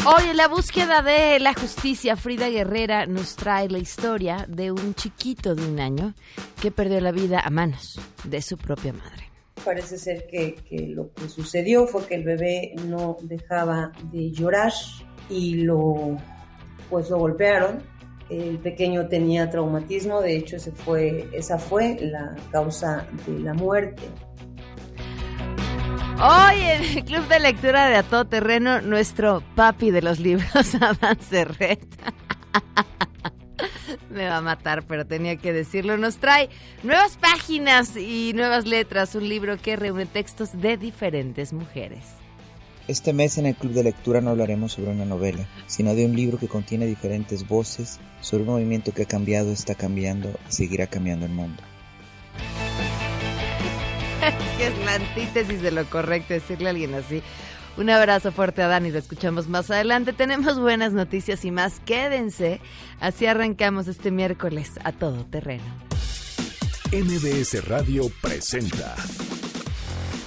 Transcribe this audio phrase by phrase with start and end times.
[0.05, 4.94] Hoy en la búsqueda de la justicia, Frida Guerrera nos trae la historia de un
[4.94, 6.16] chiquito de un año
[6.62, 9.30] que perdió la vida a manos de su propia madre.
[9.64, 10.58] Parece ser que,
[10.90, 14.74] lo que sucedió fue que el bebé no dejaba de llorar
[15.30, 16.18] y lo,
[16.90, 17.81] pues lo golpearon.
[18.30, 24.03] El pequeño tenía traumatismo, de hecho esa fue la causa de la muerte.
[26.21, 30.76] Hoy en el Club de Lectura de A Todo Terreno, nuestro papi de los libros,
[30.81, 32.13] Adán Serreta.
[34.09, 35.98] Me va a matar, pero tenía que decirlo.
[35.98, 36.49] Nos trae
[36.84, 42.23] nuevas páginas y nuevas letras, un libro que reúne textos de diferentes mujeres.
[42.85, 46.17] Este mes en el Club de Lectura no hablaremos sobre una novela, sino de un
[46.17, 50.87] libro que contiene diferentes voces sobre un movimiento que ha cambiado, está cambiando y seguirá
[50.87, 51.63] cambiando el mundo.
[54.57, 57.23] que es la antítesis de lo correcto decirle a alguien así.
[57.77, 60.12] Un abrazo fuerte a Dani, lo escuchamos más adelante.
[60.12, 61.79] Tenemos buenas noticias y más.
[61.79, 62.59] Quédense.
[62.99, 65.64] Así arrancamos este miércoles a todo terreno.
[66.92, 68.94] MBS Radio presenta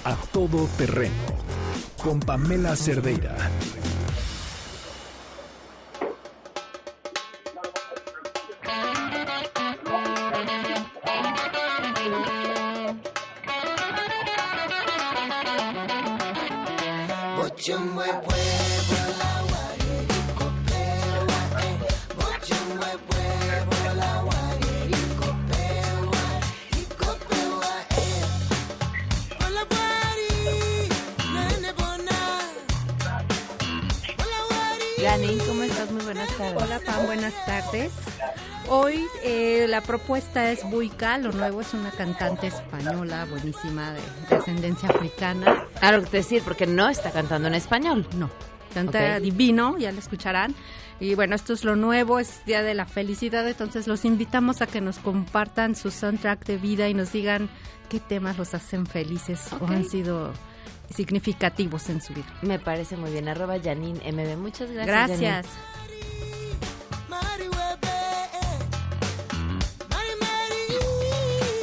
[0.03, 1.56] A Todo Terreno
[2.01, 3.35] con Pamela Cerdeira.
[39.77, 45.67] La propuesta es Buica, lo nuevo es una cantante española buenísima de, ascendencia africana.
[45.79, 48.07] Claro que decir, porque no está cantando en español.
[48.15, 48.31] No,
[48.73, 50.55] canta divino, ya lo escucharán.
[50.99, 54.65] Y bueno, esto es lo nuevo, es Día de la Felicidad, entonces los invitamos a
[54.65, 57.47] que nos compartan su soundtrack de vida y nos digan
[57.87, 60.33] qué temas los hacen felices o han sido
[60.89, 62.33] significativos en su vida.
[62.41, 63.27] Me parece muy bien.
[63.27, 64.37] Arroba Janine MB.
[64.37, 65.19] Muchas gracias.
[65.19, 65.45] Gracias.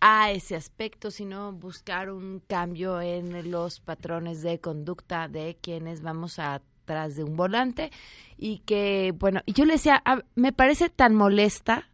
[0.01, 6.39] a ese aspecto, sino buscar un cambio en los patrones de conducta de quienes vamos
[6.39, 7.91] atrás de un volante.
[8.37, 11.88] Y que, bueno, yo le decía, ah, me parece tan molesta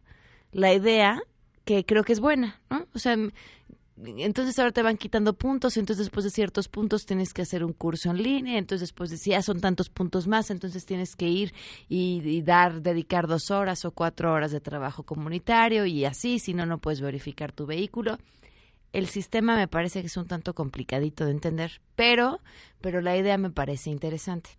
[0.56, 1.22] la idea
[1.64, 2.86] que creo que es buena, ¿no?
[2.94, 3.16] O sea,
[3.98, 7.72] entonces ahora te van quitando puntos, entonces después de ciertos puntos tienes que hacer un
[7.72, 11.52] curso en línea, entonces después de son tantos puntos más, entonces tienes que ir
[11.88, 16.64] y, dar, dedicar dos horas o cuatro horas de trabajo comunitario y así, si no,
[16.64, 18.18] no puedes verificar tu vehículo.
[18.92, 22.40] El sistema me parece que es un tanto complicadito de entender, pero,
[22.80, 24.58] pero la idea me parece interesante.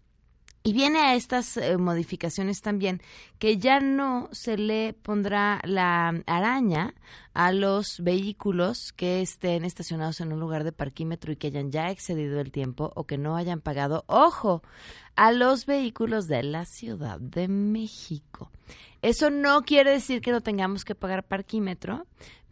[0.67, 3.01] Y viene a estas eh, modificaciones también
[3.39, 6.93] que ya no se le pondrá la araña
[7.33, 11.89] a los vehículos que estén estacionados en un lugar de parquímetro y que hayan ya
[11.89, 14.03] excedido el tiempo o que no hayan pagado.
[14.07, 14.61] Ojo,
[15.15, 18.51] a los vehículos de la Ciudad de México.
[19.01, 22.05] Eso no quiere decir que no tengamos que pagar parquímetro,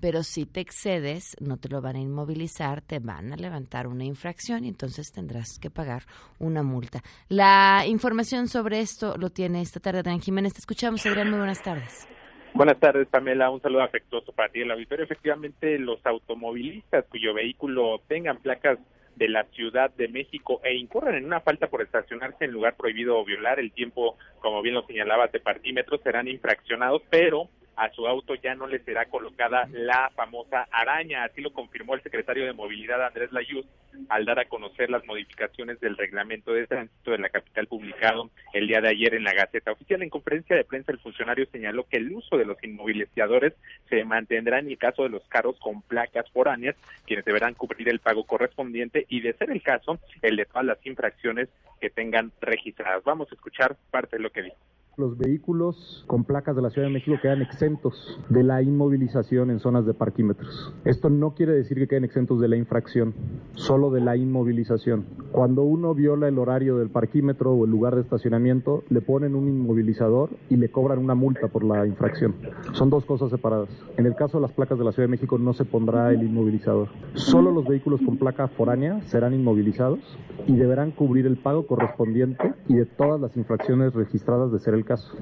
[0.05, 4.03] pero si te excedes, no te lo van a inmovilizar, te van a levantar una
[4.03, 6.03] infracción y entonces tendrás que pagar
[6.37, 7.01] una multa.
[7.27, 10.53] La información sobre esto lo tiene esta tarde Adrián Jiménez.
[10.53, 12.07] Te escuchamos, Adrián, muy buenas tardes.
[12.53, 13.49] Buenas tardes, Pamela.
[13.49, 15.05] Un saludo afectuoso para ti, el auditorio.
[15.05, 18.77] Efectivamente, los automovilistas cuyo vehículo tengan placas
[19.15, 23.17] de la Ciudad de México e incurran en una falta por estacionarse en lugar prohibido
[23.17, 28.07] o violar el tiempo, como bien lo señalaba, de partímetros, serán infraccionados, pero a su
[28.07, 31.23] auto ya no le será colocada la famosa araña.
[31.23, 33.65] Así lo confirmó el secretario de Movilidad Andrés Layuz
[34.09, 38.67] al dar a conocer las modificaciones del reglamento de tránsito de la capital publicado el
[38.67, 40.01] día de ayer en la Gaceta Oficial.
[40.01, 43.53] En conferencia de prensa el funcionario señaló que el uso de los inmovilizadores
[43.89, 46.75] se mantendrá en el caso de los carros con placas foráneas,
[47.05, 50.85] quienes deberán cubrir el pago correspondiente y de ser el caso, el de todas las
[50.85, 51.49] infracciones
[51.79, 53.03] que tengan registradas.
[53.03, 54.57] Vamos a escuchar parte de lo que dijo.
[54.97, 59.59] Los vehículos con placas de la Ciudad de México quedan exentos de la inmovilización en
[59.59, 60.73] zonas de parquímetros.
[60.85, 63.13] Esto no quiere decir que queden exentos de la infracción,
[63.55, 65.03] solo de la inmovilización.
[65.33, 69.49] Cuando uno viola el horario del parquímetro o el lugar de estacionamiento, le ponen un
[69.49, 72.33] inmovilizador y le cobran una multa por la infracción.
[72.71, 73.67] Son dos cosas separadas.
[73.97, 76.23] En el caso de las placas de la Ciudad de México no se pondrá el
[76.23, 76.87] inmovilizador.
[77.15, 79.99] Solo los vehículos con placa foránea serán inmovilizados
[80.47, 84.84] y deberán cubrir el pago correspondiente y de todas las infracciones registradas de ser el
[84.85, 85.17] el caso.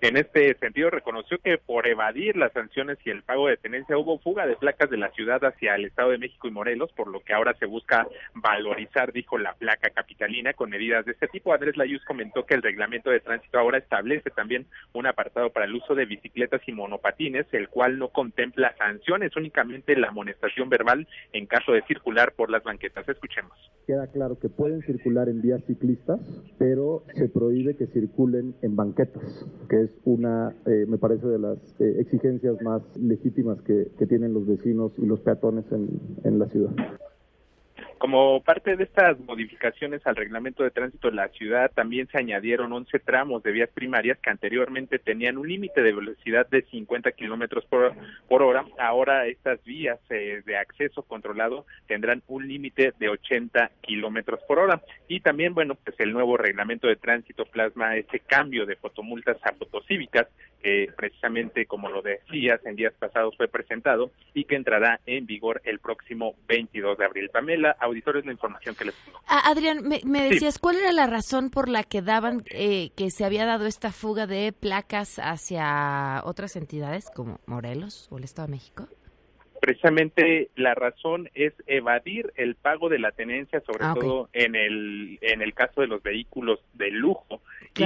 [0.00, 4.20] En este sentido, reconoció que por evadir las sanciones y el pago de tenencia hubo
[4.20, 7.20] fuga de placas de la ciudad hacia el Estado de México y Morelos, por lo
[7.20, 11.52] que ahora se busca valorizar, dijo la placa capitalina, con medidas de este tipo.
[11.52, 15.74] Andrés Layuz comentó que el reglamento de tránsito ahora establece también un apartado para el
[15.74, 21.46] uso de bicicletas y monopatines, el cual no contempla sanciones, únicamente la amonestación verbal en
[21.46, 23.08] caso de circular por las banquetas.
[23.08, 23.52] Escuchemos.
[23.86, 26.20] Queda claro que pueden circular en vías ciclistas,
[26.58, 31.58] pero se prohíbe que circulen en banquetas, que es una, eh, me parece, de las
[31.80, 35.88] eh, exigencias más legítimas que, que, tienen los vecinos y los peatones en,
[36.24, 36.70] en la ciudad.
[37.98, 42.72] Como parte de estas modificaciones al reglamento de tránsito de la ciudad, también se añadieron
[42.72, 47.64] 11 tramos de vías primarias que anteriormente tenían un límite de velocidad de 50 kilómetros
[47.66, 47.92] por,
[48.42, 48.64] hora.
[48.78, 54.80] Ahora estas vías eh, de acceso controlado tendrán un límite de 80 kilómetros por hora.
[55.08, 59.52] Y también, bueno, pues el nuevo reglamento de tránsito plasma ese cambio de fotomultas a
[59.54, 60.28] fotocívicas
[60.62, 65.60] que precisamente, como lo decías, en días pasados fue presentado y que entrará en vigor
[65.64, 67.30] el próximo 22 de abril.
[67.30, 69.20] Pamela, auditores, la información que les tengo.
[69.26, 73.24] Ah, Adrián, me, decías, ¿cuál era la razón por la que daban, eh, que se
[73.24, 78.52] había dado esta fuga de placas hacia otras entidades como Morelos o el Estado de
[78.52, 78.88] México?
[79.60, 85.18] precisamente la razón es evadir el pago de la tenencia, sobre ah, todo en el
[85.20, 87.42] en el caso de los vehículos de lujo
[87.76, 87.84] y,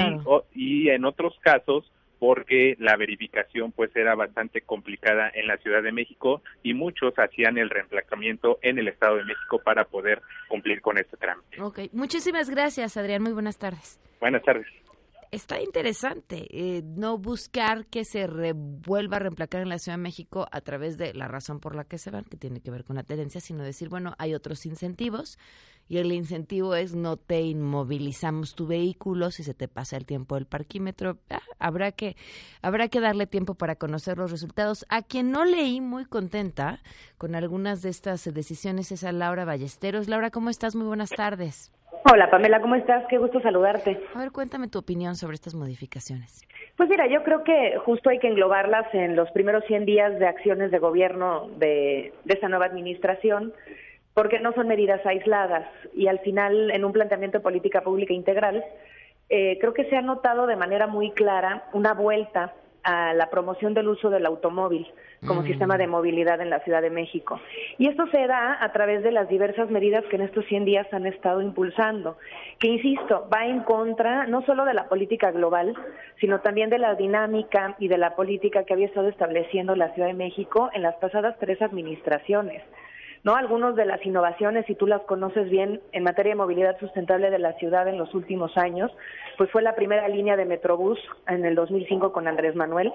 [0.55, 1.91] y, en otros casos
[2.23, 7.59] porque la verificación pues era bastante complicada en la Ciudad de México y muchos hacían
[7.59, 11.61] el reemplazamiento en el Estado de México para poder cumplir con este trámite.
[11.61, 13.99] Ok, muchísimas gracias Adrián, muy buenas tardes.
[14.21, 14.69] Buenas tardes
[15.33, 20.47] está interesante eh, no buscar que se vuelva a reemplacar en la Ciudad de México
[20.53, 22.97] a través de la razón por la que se van, que tiene que ver con
[22.97, 25.39] la tenencia, sino decir, bueno, hay otros incentivos
[25.89, 30.35] y el incentivo es no te inmovilizamos tu vehículo si se te pasa el tiempo
[30.35, 31.19] del parquímetro.
[31.31, 32.15] Ah, habrá que
[32.61, 34.85] habrá que darle tiempo para conocer los resultados.
[34.91, 36.83] A quien no leí muy contenta
[37.17, 40.09] con algunas de estas decisiones es a Laura Ballesteros.
[40.09, 40.75] Laura, ¿cómo estás?
[40.75, 41.73] Muy buenas tardes.
[42.05, 43.05] Hola Pamela, ¿cómo estás?
[43.09, 44.01] Qué gusto saludarte.
[44.15, 46.47] A ver, cuéntame tu opinión sobre estas modificaciones.
[46.77, 50.27] Pues mira, yo creo que justo hay que englobarlas en los primeros 100 días de
[50.27, 53.53] acciones de gobierno de, de esta nueva administración,
[54.15, 58.65] porque no son medidas aisladas y al final en un planteamiento de política pública integral,
[59.29, 63.75] eh, creo que se ha notado de manera muy clara una vuelta a la promoción
[63.75, 64.87] del uso del automóvil
[65.27, 65.47] como mm.
[65.47, 67.41] sistema de movilidad en la Ciudad de México.
[67.79, 70.87] Y esto se da a través de las diversas medidas que en estos 100 días
[70.93, 72.17] han estado impulsando,
[72.59, 75.75] que, insisto, va en contra no solo de la política global,
[76.21, 80.09] sino también de la dinámica y de la política que había estado estableciendo la Ciudad
[80.09, 82.63] de México en las pasadas tres administraciones.
[83.25, 83.37] ¿No?
[83.37, 87.39] Algunas de las innovaciones, si tú las conoces bien, en materia de movilidad sustentable de
[87.39, 88.91] la ciudad en los últimos años,
[89.39, 90.99] pues fue la primera línea de Metrobús
[91.29, 92.93] en el 2005 con Andrés Manuel.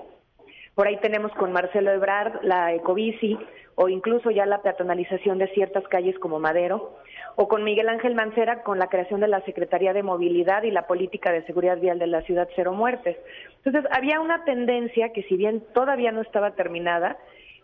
[0.76, 3.38] Por ahí tenemos con Marcelo Ebrard la ecobici
[3.80, 6.98] o incluso ya la peatonalización de ciertas calles como Madero,
[7.36, 10.88] o con Miguel Ángel Mancera con la creación de la Secretaría de Movilidad y la
[10.88, 13.16] Política de Seguridad Vial de la Ciudad Cero Muertes.
[13.64, 17.18] Entonces, había una tendencia que si bien todavía no estaba terminada,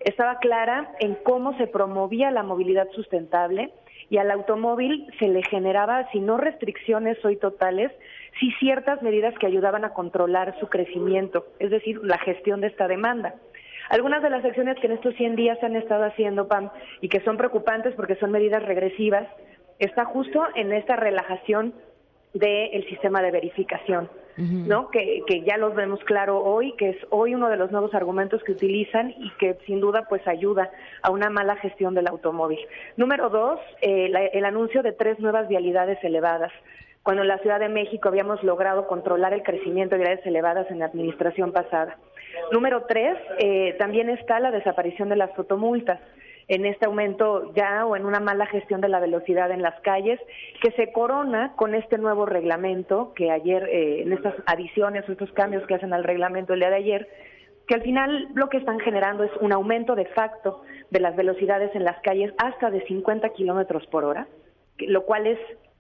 [0.04, 3.72] estaba clara en cómo se promovía la movilidad sustentable
[4.10, 7.92] y al automóvil se le generaba, si no restricciones hoy totales,
[8.40, 12.88] sí ciertas medidas que ayudaban a controlar su crecimiento, es decir, la gestión de esta
[12.88, 13.36] demanda.
[13.90, 16.70] Algunas de las acciones que en estos 100 días se han estado haciendo, PAM,
[17.02, 19.28] y que son preocupantes porque son medidas regresivas,
[19.80, 21.74] está justo en esta relajación
[22.34, 24.10] del sistema de verificación.
[24.38, 24.90] ¿No?
[24.90, 28.44] Que, que ya los vemos claro hoy, que es hoy uno de los nuevos argumentos
[28.44, 30.72] que utilizan y que sin duda pues ayuda
[31.02, 32.60] a una mala gestión del automóvil.
[32.98, 36.52] Número dos, eh, el anuncio de tres nuevas vialidades elevadas.
[37.04, 40.80] cuando en la Ciudad de México habíamos logrado controlar el crecimiento de edades elevadas en
[40.80, 41.98] la administración pasada.
[42.52, 46.00] Número tres, eh, también está la desaparición de las fotomultas
[46.48, 50.20] en este aumento ya o en una mala gestión de la velocidad en las calles,
[50.62, 55.32] que se corona con este nuevo reglamento que ayer, eh, en estas adiciones o estos
[55.32, 57.10] cambios que hacen al reglamento el día de ayer,
[57.68, 61.74] que al final lo que están generando es un aumento de facto de las velocidades
[61.76, 64.28] en las calles hasta de 50 kilómetros por hora,
[64.80, 65.40] lo cual es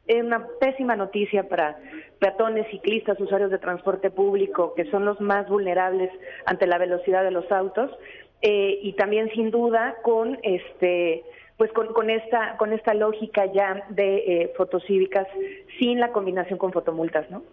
[0.10, 1.77] una pésima noticia para
[2.20, 6.12] peatones, ciclistas, usuarios de transporte público, que son los más vulnerables
[6.46, 7.91] ante la velocidad de los autos,
[8.43, 11.23] eh, y también sin duda con este
[11.57, 15.25] pues con, esta con esta lógica ya de eh, fotocívicas
[15.79, 17.43] sin la combinación con fotomultas, ¿no?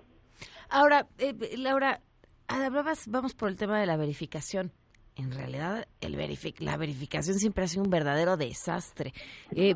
[0.68, 2.00] Ahora, eh, Laura,
[2.48, 4.72] hablabas, vamos por el tema de la verificación
[5.16, 6.20] en realidad el
[6.58, 9.12] la verificación siempre ha sido un verdadero desastre.
[9.54, 9.74] Eh,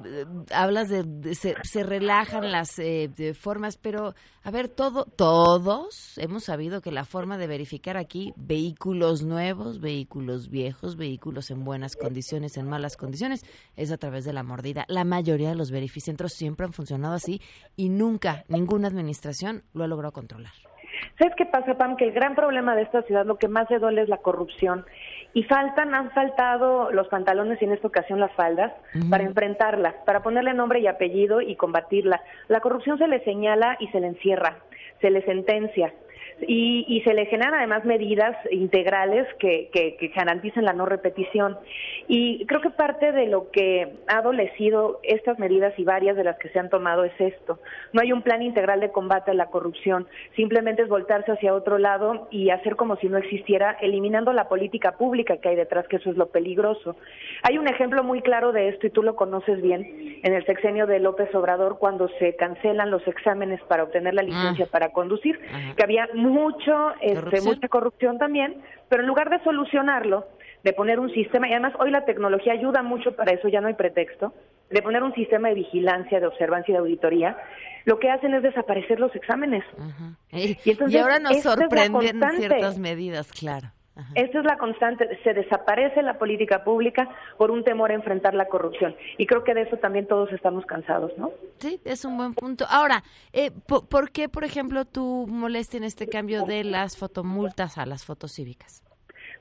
[0.53, 6.93] hablas de, se, relajan las eh, formas, pero a ver, todo, todos hemos sabido que
[6.93, 12.97] la forma de verificar aquí vehículos nuevos, vehículos viejos, vehículos en buenas condiciones, en malas
[12.97, 13.45] condiciones,
[13.77, 14.85] es a través de la mordida.
[14.89, 17.41] La mayoría de los verificentros siempre han funcionado así
[17.77, 20.53] y nunca ninguna administración lo ha logrado controlar.
[21.19, 21.97] ¿Sabes qué pasa, Pam?
[21.97, 24.85] Que el gran problema de esta ciudad, lo que más le duele es la corrupción.
[25.35, 28.73] Y faltan, han faltado los pantalones y en esta ocasión las faldas
[29.11, 32.23] para enfrentarla, para ponerle nombre y apellido y combatirla.
[32.49, 34.59] La corrupción se le señala y se le encierra,
[35.01, 35.93] se le sentencia
[36.41, 41.59] y, se le generan además medidas integrales que, que, garanticen la no repetición.
[42.09, 46.39] Y creo que parte de lo que ha adolecido estas medidas y varias de las
[46.39, 47.59] que se han tomado es esto.
[47.93, 51.79] No hay un plan integral de combate a la corrupción, simplemente es voltarse hacia otro
[51.79, 55.97] lado y hacer como si no existiera, eliminando la política pública que hay detrás, que
[55.97, 56.97] eso es lo peligroso.
[57.43, 60.87] Hay un ejemplo muy claro de esto y tú lo conoces bien en el sexenio
[60.87, 64.71] de López Obrador cuando se cancelan los exámenes para obtener la licencia ah.
[64.71, 65.39] para conducir,
[65.77, 70.27] que había mucho, este, mucha corrupción también, pero en lugar de solucionarlo,
[70.63, 73.69] de poner un sistema, y además hoy la tecnología ayuda mucho para eso, ya no
[73.69, 74.33] hay pretexto,
[74.71, 77.37] de poner un sistema de vigilancia, de observancia y de auditoría,
[77.85, 79.63] lo que hacen es desaparecer los exámenes.
[80.33, 83.69] y, y, ahora nos sorprenden ciertas medidas, claro.
[84.15, 87.09] Esta es la constante, se desaparece la política pública
[87.39, 88.97] por un temor a enfrentar la corrupción.
[89.19, 91.31] Y creo que de eso también todos estamos cansados, ¿no?
[91.59, 92.65] Sí, es un buen punto.
[92.69, 97.87] Ahora, eh, ¿por, qué, por ejemplo, tú molestas en este cambio de las fotomultas a
[97.87, 98.83] las fotos cívicas?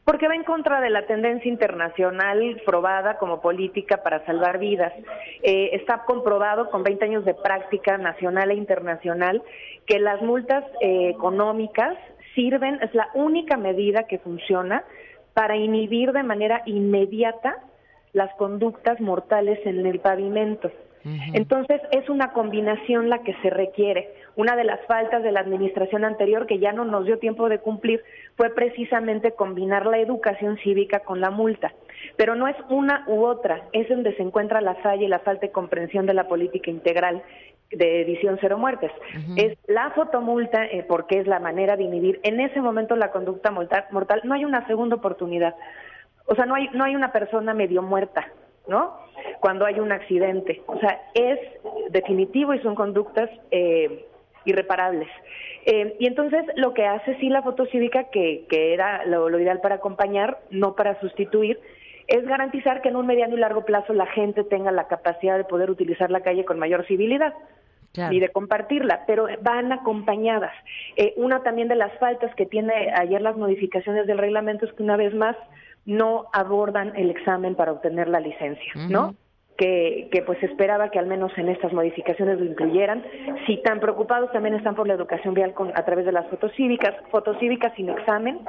[0.06, 4.94] Porque va en contra de la tendencia internacional probada como política para salvar vidas.
[5.42, 9.42] Eh, está comprobado con 20 años de práctica nacional e internacional
[9.88, 11.98] que las multas eh, económicas
[12.36, 14.84] sirven, es la única medida que funciona
[15.34, 17.58] para inhibir de manera inmediata
[18.14, 20.72] las conductas mortales en el pavimento.
[21.34, 24.14] Entonces, es una combinación la que se requiere.
[24.38, 27.60] Una de las faltas de la administración anterior que ya no nos dio tiempo de
[27.60, 28.02] cumplir
[28.38, 31.74] fue precisamente combinar la educación cívica con la multa.
[32.16, 35.48] Pero no es una u otra, es donde se encuentra la falla y la falta
[35.48, 37.22] de comprensión de la política integral
[37.76, 38.92] de edición cero muertes.
[39.36, 43.52] Es la fotomulta, eh, porque es la manera de inhibir en ese momento la conducta
[43.52, 44.22] mortal, mortal.
[44.24, 45.56] No hay una segunda oportunidad.
[46.26, 48.28] O sea, no hay, no hay una persona medio muerta,
[48.68, 48.98] ¿no?
[49.40, 50.62] Cuando hay un accidente.
[50.68, 51.40] O sea, es
[51.90, 54.06] definitivo y son conductas eh,
[54.46, 55.10] irreparables.
[55.66, 59.40] Eh, y entonces lo que hace sí la foto cívica, que, que era lo, lo
[59.40, 61.60] ideal para acompañar, no para sustituir,
[62.14, 65.46] es garantizar que en un mediano y largo plazo la gente tenga la capacidad de
[65.46, 67.34] poder utilizar la calle con mayor civilidad
[68.12, 70.54] y de compartirla, pero van acompañadas.
[70.96, 74.84] Eh, una también de las faltas que tiene ayer las modificaciones del reglamento es que
[74.84, 75.36] una vez más
[75.88, 79.16] no abordan el examen para obtener la licencia, ¿no?
[79.58, 83.04] Que, que, pues esperaba que al menos en estas modificaciones lo incluyeran.
[83.48, 86.52] Si tan preocupados también están por la educación vial con, a través de las fotos
[86.56, 88.40] cívicas, fotos cívicas sin examen,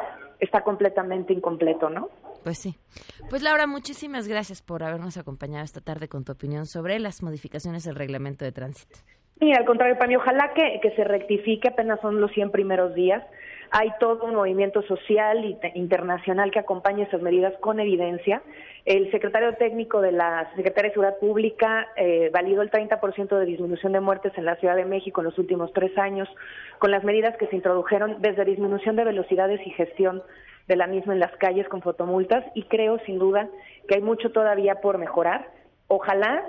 [0.40, 2.08] está completamente incompleto, ¿no?
[2.42, 2.76] Pues sí.
[3.30, 7.84] Pues Laura, muchísimas gracias por habernos acompañado esta tarde con tu opinión sobre las modificaciones
[7.84, 8.98] del reglamento de tránsito.
[9.40, 13.24] Sí, al contrario, Pani, ojalá que, que se rectifique, apenas son los 100 primeros días.
[13.76, 18.40] Hay todo un movimiento social e internacional que acompaña esas medidas con evidencia.
[18.84, 23.90] El secretario técnico de la Secretaría de Seguridad Pública eh, validó el 30% de disminución
[23.90, 26.28] de muertes en la Ciudad de México en los últimos tres años,
[26.78, 30.22] con las medidas que se introdujeron desde disminución de velocidades y gestión
[30.68, 33.48] de la misma en las calles con fotomultas, y creo sin duda
[33.88, 35.48] que hay mucho todavía por mejorar.
[35.88, 36.44] Ojalá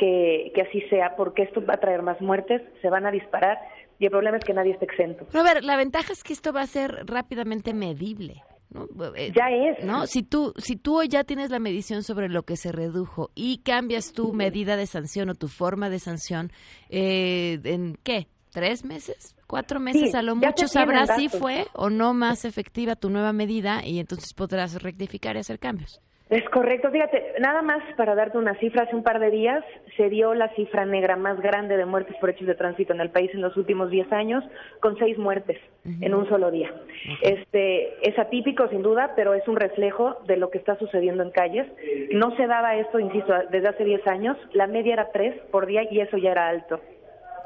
[0.00, 3.58] que, así sea, porque esto va a traer más muertes, se van a disparar
[4.00, 5.26] y el problema es que nadie esté exento.
[5.32, 8.42] Ver, la ventaja es que esto va a ser rápidamente medible.
[8.70, 8.88] ¿no?
[9.14, 9.84] Eh, ya es.
[9.84, 10.06] ¿no?
[10.06, 14.12] Si tú, si tú ya tienes la medición sobre lo que se redujo y cambias
[14.12, 16.50] tu medida de sanción o tu forma de sanción,
[16.88, 18.26] eh, ¿en qué?
[18.52, 23.08] tres meses, cuatro meses a lo mucho sabrás si fue o no más efectiva tu
[23.08, 26.00] nueva medida y entonces podrás rectificar y hacer cambios.
[26.30, 29.64] Es correcto, fíjate, nada más para darte una cifra, hace un par de días
[29.96, 33.10] se dio la cifra negra más grande de muertes por hechos de tránsito en el
[33.10, 34.44] país en los últimos 10 años,
[34.78, 36.72] con seis muertes en un solo día.
[37.20, 41.32] Este es atípico sin duda, pero es un reflejo de lo que está sucediendo en
[41.32, 41.66] calles.
[42.12, 45.82] No se daba esto, insisto, desde hace 10 años, la media era tres por día
[45.90, 46.80] y eso ya era alto.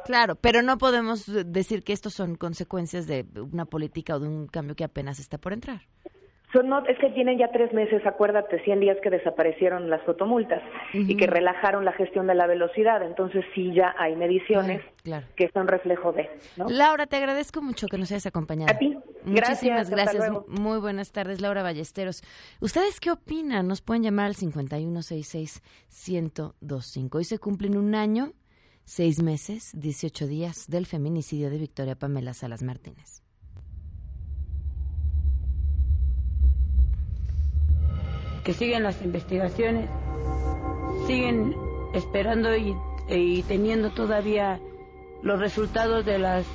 [0.05, 4.47] Claro, pero no podemos decir que estos son consecuencias de una política o de un
[4.47, 5.81] cambio que apenas está por entrar.
[6.55, 10.63] Son, no, es que tienen ya tres meses, acuérdate, 100 días que desaparecieron las fotomultas
[10.93, 13.03] y que relajaron la gestión de la velocidad.
[13.03, 14.81] Entonces sí ya hay mediciones
[15.35, 16.31] que son reflejo de.
[16.69, 18.73] Laura, te agradezco mucho que nos hayas acompañado.
[18.73, 18.97] A ti.
[19.25, 20.31] Muchísimas gracias.
[20.47, 22.23] Muy buenas tardes, Laura Ballesteros.
[22.61, 23.67] ¿Ustedes qué opinan?
[23.67, 27.17] Nos pueden llamar al 5166-1025.
[27.17, 28.31] Hoy se cumplen un año,
[28.85, 33.24] seis meses, 18 días del feminicidio de Victoria Pamela Salas Martínez.
[38.45, 39.89] Que siguen las investigaciones,
[41.07, 41.57] siguen
[41.95, 44.61] esperando y, teniendo todavía
[45.23, 46.47] los resultados de las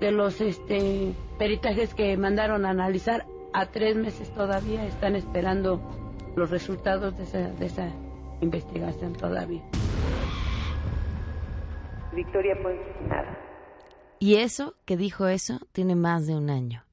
[0.00, 5.80] de los este peritajes que mandaron a analizar a tres meses todavía están esperando
[6.34, 7.90] los resultados de esa, de esa
[8.40, 9.62] investigación todavía.
[12.12, 12.76] Victoria, pues
[13.08, 13.38] nada.
[14.18, 16.84] Y eso, que dijo eso, tiene más de un año.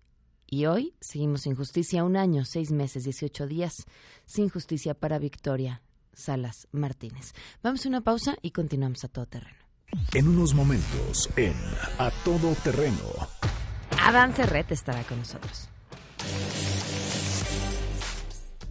[0.54, 3.86] Y hoy seguimos sin justicia, un año, seis meses, dieciocho días,
[4.32, 5.82] sin justicia para Victoria
[6.14, 7.34] Salas Martínez.
[7.62, 9.58] Vamos a una pausa y continuamos a todo terreno.
[10.14, 11.54] En unos momentos, en
[12.00, 13.04] A Todo Terreno.
[14.02, 15.68] Adán Cerret estará con nosotros.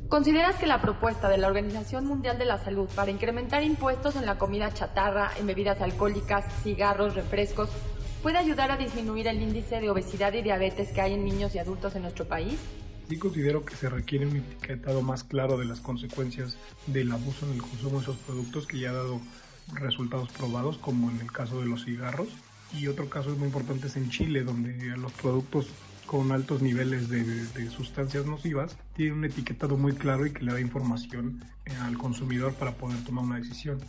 [0.08, 4.26] ¿Consideras que la propuesta de la Organización Mundial de la Salud para incrementar impuestos en
[4.26, 7.68] la comida chatarra, en bebidas alcohólicas, cigarros, refrescos,
[8.22, 11.58] puede ayudar a disminuir el índice de obesidad y diabetes que hay en niños y
[11.58, 12.58] adultos en nuestro país?
[13.10, 17.54] Sí considero que se requiere un etiquetado más claro de las consecuencias del abuso en
[17.54, 19.20] el consumo de esos productos que ya ha dado
[19.74, 22.28] resultados probados, como en el caso de los cigarros.
[22.72, 25.70] Y otro caso muy importante es en Chile, donde los productos
[26.06, 30.52] con altos niveles de, de, sustancias nocivas tienen un etiquetado muy claro y que le
[30.52, 33.80] da información eh, al consumidor para poder tomar una decisión.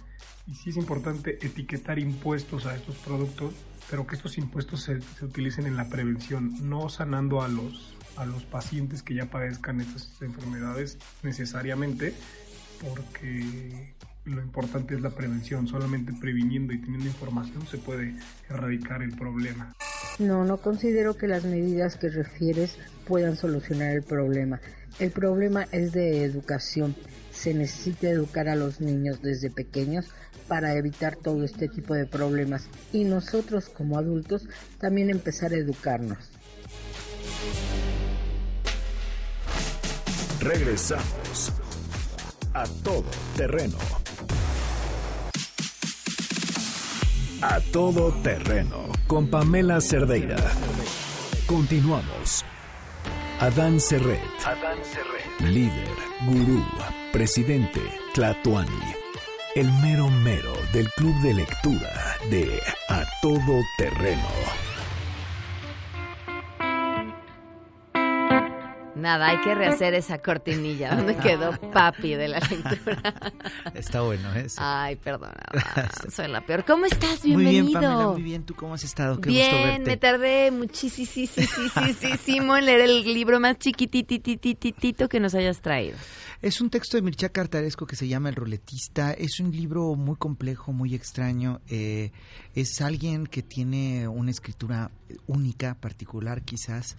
[0.47, 3.53] Y sí es importante etiquetar impuestos a estos productos
[3.91, 8.43] pero que estos impuestos se, utilicen en la prevención, no sanando a los, a los
[8.43, 12.13] pacientes que ya padezcan estas enfermedades necesariamente,
[12.82, 13.93] porque
[14.26, 18.15] lo importante es la prevención, solamente previniendo y teniendo información se puede
[18.50, 19.74] erradicar el problema.
[20.19, 24.62] No, no considero que las medidas que refieres puedan solucionar el problema.
[25.00, 26.95] El problema es de educación.
[27.32, 30.06] Se necesita educar a los niños desde pequeños
[30.47, 34.47] para evitar todo este tipo de problemas y nosotros como adultos
[34.80, 36.30] también empezar a educarnos.
[40.41, 41.54] Regresamos
[42.54, 43.06] a todo
[43.38, 43.77] terreno.
[47.41, 50.38] A todo terreno con Pamela Cerdeira.
[51.47, 52.43] Continuamos.
[53.39, 54.19] Adán Serret.
[54.45, 55.51] Adán Serret.
[55.51, 55.95] Líder,
[56.27, 56.63] gurú,
[57.12, 57.82] presidente,
[58.13, 59.01] Tlatuani
[59.56, 64.70] el mero mero del club de lectura de A Todo Terreno.
[69.01, 73.15] Nada, hay que rehacer esa cortinilla donde quedó papi de la lectura.
[73.73, 74.61] Está bueno eso.
[74.63, 75.43] Ay, perdona,
[76.09, 76.63] soy la peor.
[76.65, 77.23] ¿Cómo estás?
[77.23, 77.63] Bienvenido.
[77.63, 78.45] Muy bien, Pamela, muy bien.
[78.45, 79.19] ¿Tú cómo has estado?
[79.19, 79.89] Qué bien, gusto verte.
[79.89, 85.97] me tardé muchísimo en leer el libro más chiquititititito que nos hayas traído.
[86.41, 89.13] Es un texto de Mircea Cartaresco que se llama El ruletista.
[89.13, 91.61] Es un libro muy complejo, muy extraño.
[91.69, 92.11] Eh,
[92.55, 94.91] es alguien que tiene una escritura
[95.27, 96.97] única, particular quizás,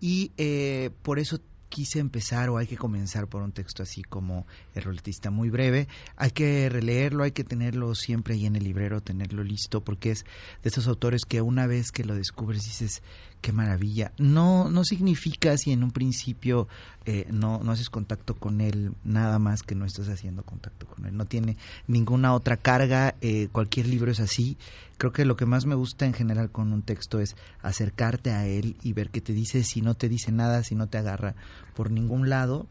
[0.00, 1.40] y eh, por eso
[1.74, 5.88] quise empezar o hay que comenzar por un texto así como El ruletista, muy breve.
[6.14, 10.24] Hay que releerlo, hay que tenerlo siempre ahí en el librero, tenerlo listo, porque es
[10.62, 13.02] de esos autores que una vez que lo descubres dices,
[13.40, 14.12] qué maravilla.
[14.18, 16.68] No, no significa si en un principio
[17.06, 21.06] eh, no, no haces contacto con él, nada más que no estás haciendo contacto con
[21.06, 21.16] él.
[21.16, 21.56] No tiene
[21.88, 24.56] ninguna otra carga, eh, cualquier libro es así.
[24.96, 28.46] Creo que lo que más me gusta en general con un texto es acercarte a
[28.46, 31.34] él y ver qué te dice, si no te dice nada, si no te agarra
[31.74, 32.66] por ningún lado,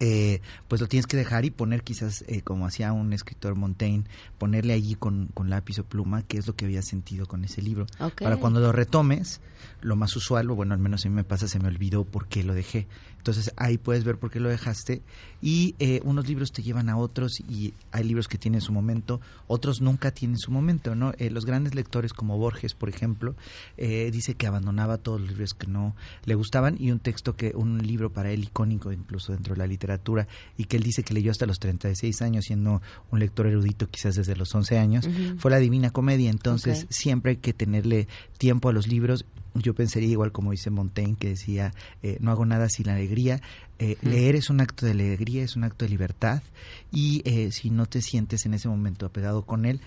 [0.00, 4.04] eh, pues lo tienes que dejar y poner quizás, eh, como hacía un escritor Montaigne,
[4.38, 7.62] ponerle allí con, con, lápiz o pluma qué es lo que había sentido con ese
[7.62, 7.86] libro.
[8.18, 9.40] Para cuando lo retomes,
[9.80, 12.26] lo más usual, o bueno, al menos a mí me pasa, se me olvidó por
[12.26, 12.86] qué lo dejé.
[13.24, 15.00] Entonces ahí puedes ver por qué lo dejaste
[15.40, 19.18] y eh, unos libros te llevan a otros y hay libros que tienen su momento,
[19.46, 21.14] otros nunca tienen su momento, ¿no?
[21.16, 23.34] Eh, los grandes lectores como Borges, por ejemplo,
[23.78, 27.52] eh, dice que abandonaba todos los libros que no le gustaban y un texto que,
[27.54, 31.14] un libro para él icónico incluso dentro de la literatura y que él dice que
[31.14, 35.50] leyó hasta los 36 años siendo un lector erudito quizás desde los 11 años, fue
[35.50, 39.24] la Divina Comedia, entonces siempre hay que tenerle tiempo a los libros.
[39.54, 41.72] Yo pensaría igual como dice Montaigne que decía
[42.02, 43.40] eh, no hago nada sin alegría
[43.78, 46.42] eh, leer es un acto de alegría es un acto de libertad
[46.90, 49.80] y eh, si no te sientes en ese momento apegado con él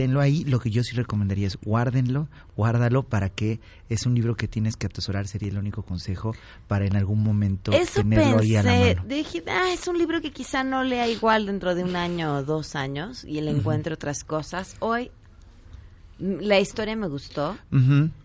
[0.00, 0.44] tenlo ahí.
[0.44, 3.58] Lo que yo sí recomendaría es guárdenlo guárdalo para que
[3.88, 6.34] es un libro que tienes que atesorar sería el único consejo
[6.68, 9.04] para en algún momento tenerlo ahí a la mano.
[9.06, 12.42] Dije, ah, es un libro que quizá no lea igual dentro de un año o
[12.42, 15.10] dos años y él encuentre otras cosas hoy
[16.20, 17.56] la historia me gustó,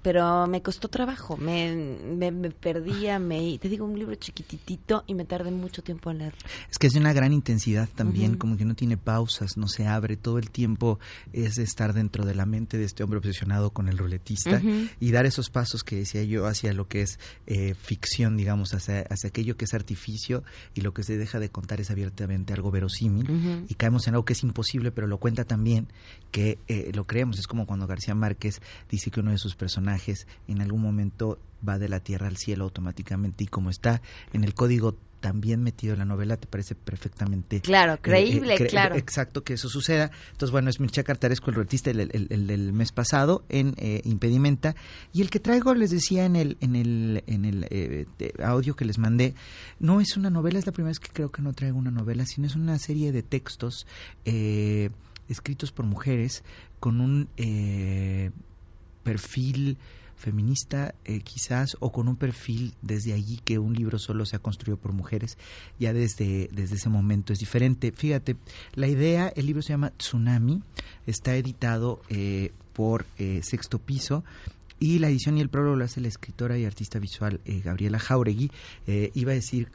[0.01, 1.37] pero me costó trabajo.
[1.37, 6.11] Me, me, me, perdía, me, te digo, un libro chiquititito y me tardé mucho tiempo
[6.11, 6.39] en leerlo.
[6.69, 9.87] Es que es de una gran intensidad también, como que no tiene pausas, no se
[9.87, 10.99] abre, todo el tiempo
[11.33, 14.61] es estar dentro de la mente de este hombre obsesionado con el ruletista
[14.99, 19.01] y dar esos pasos que decía yo hacia lo que es eh, ficción, digamos, hacia,
[19.09, 22.71] hacia aquello que es artificio y lo que se deja de contar es abiertamente algo
[22.71, 25.87] verosímil y caemos en algo que es imposible, pero lo cuenta también
[26.31, 27.39] que eh, lo creemos.
[27.39, 31.79] Es como cuando García Márquez dice que uno de sus personajes en algún momento va
[31.79, 34.01] de la tierra al cielo automáticamente y como está
[34.33, 34.95] en el código
[35.25, 37.59] también metido en la novela, te parece perfectamente...
[37.59, 38.95] Claro, eh, creíble, eh, claro.
[38.95, 40.11] Exacto, que eso suceda.
[40.31, 42.09] Entonces, bueno, es Mircea Cartaresco, el artista el,
[42.45, 44.75] del mes pasado en eh, Impedimenta.
[45.13, 47.67] Y el que traigo, les decía en el, en el, en el
[48.43, 49.33] audio que les mandé,
[49.79, 52.27] no es una novela, es la primera vez que creo que no traigo una novela,
[52.27, 53.87] sino es una serie de textos
[55.29, 56.43] escritos por mujeres
[56.79, 58.31] con un eh,
[59.03, 59.77] perfil
[60.15, 64.39] feminista eh, quizás o con un perfil desde allí que un libro solo se ha
[64.39, 65.37] construido por mujeres
[65.77, 67.91] ya desde, desde ese momento es diferente.
[67.91, 68.37] Fíjate
[68.73, 70.61] la idea el libro se llama Tsunami
[71.05, 73.05] está editado eh, por
[73.41, 74.23] Sexto Piso
[74.79, 77.97] y la edición y el prólogo lo hace la escritora y artista visual eh, Gabriela
[77.97, 78.51] Jauregui.
[78.87, 79.69] Eh, iba a decir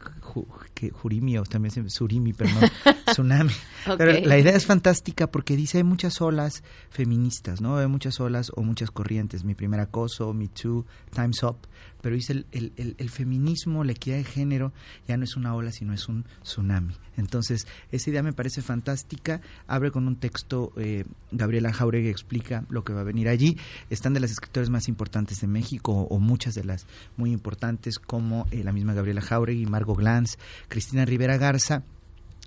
[0.74, 2.60] que Jurimi o también Surimi, pero no,
[3.06, 3.52] Tsunami.
[3.96, 7.78] Pero la idea es fantástica porque dice hay muchas olas feministas, ¿no?
[7.78, 9.44] Hay muchas olas o muchas corrientes.
[9.44, 10.84] Mi primer acoso, Me Too,
[11.14, 11.66] Time's Up
[12.00, 14.72] pero dice el, el, feminismo, la equidad de género,
[15.06, 16.94] ya no es una ola, sino es un tsunami.
[17.16, 19.40] Entonces, esa idea me parece fantástica.
[19.66, 23.56] Abre con un texto, eh, Gabriela Jauregui explica lo que va a venir allí.
[23.90, 26.86] Están de las escritores más importantes de México, o, muchas de las
[27.16, 31.84] muy importantes, como eh, la misma Gabriela Jauregui, Margot Glantz, Cristina Rivera Garza.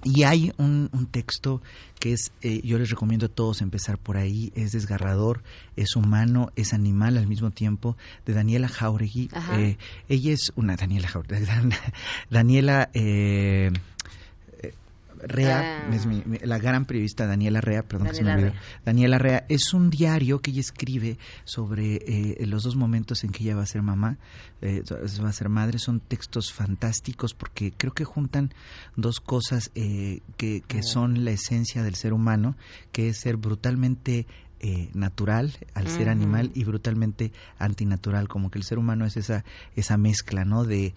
[0.03, 1.61] Y hay un, un texto
[1.99, 5.41] que es, eh, yo les recomiendo a todos empezar por ahí, es desgarrador,
[5.77, 9.29] es humano, es animal al mismo tiempo, de Daniela Jauregui.
[9.53, 9.77] Eh,
[10.09, 11.45] ella es una Daniela Jauregui,
[12.29, 12.89] Daniela...
[12.93, 13.71] Eh,
[15.25, 15.95] Rea, ah.
[15.95, 18.53] es mi, la gran periodista Daniela Rea, perdón Daniela Rea.
[18.85, 23.43] Daniela Rea, es un diario que ella escribe sobre eh, los dos momentos en que
[23.43, 24.17] ella va a ser mamá,
[24.61, 25.79] eh, va a ser madre.
[25.79, 28.53] Son textos fantásticos porque creo que juntan
[28.95, 30.83] dos cosas eh, que, que ah.
[30.83, 32.55] son la esencia del ser humano,
[32.91, 34.27] que es ser brutalmente
[34.93, 39.43] natural al ser animal y brutalmente antinatural, como que el ser humano es esa,
[39.75, 40.63] esa mezcla, ¿no?
[40.63, 40.93] De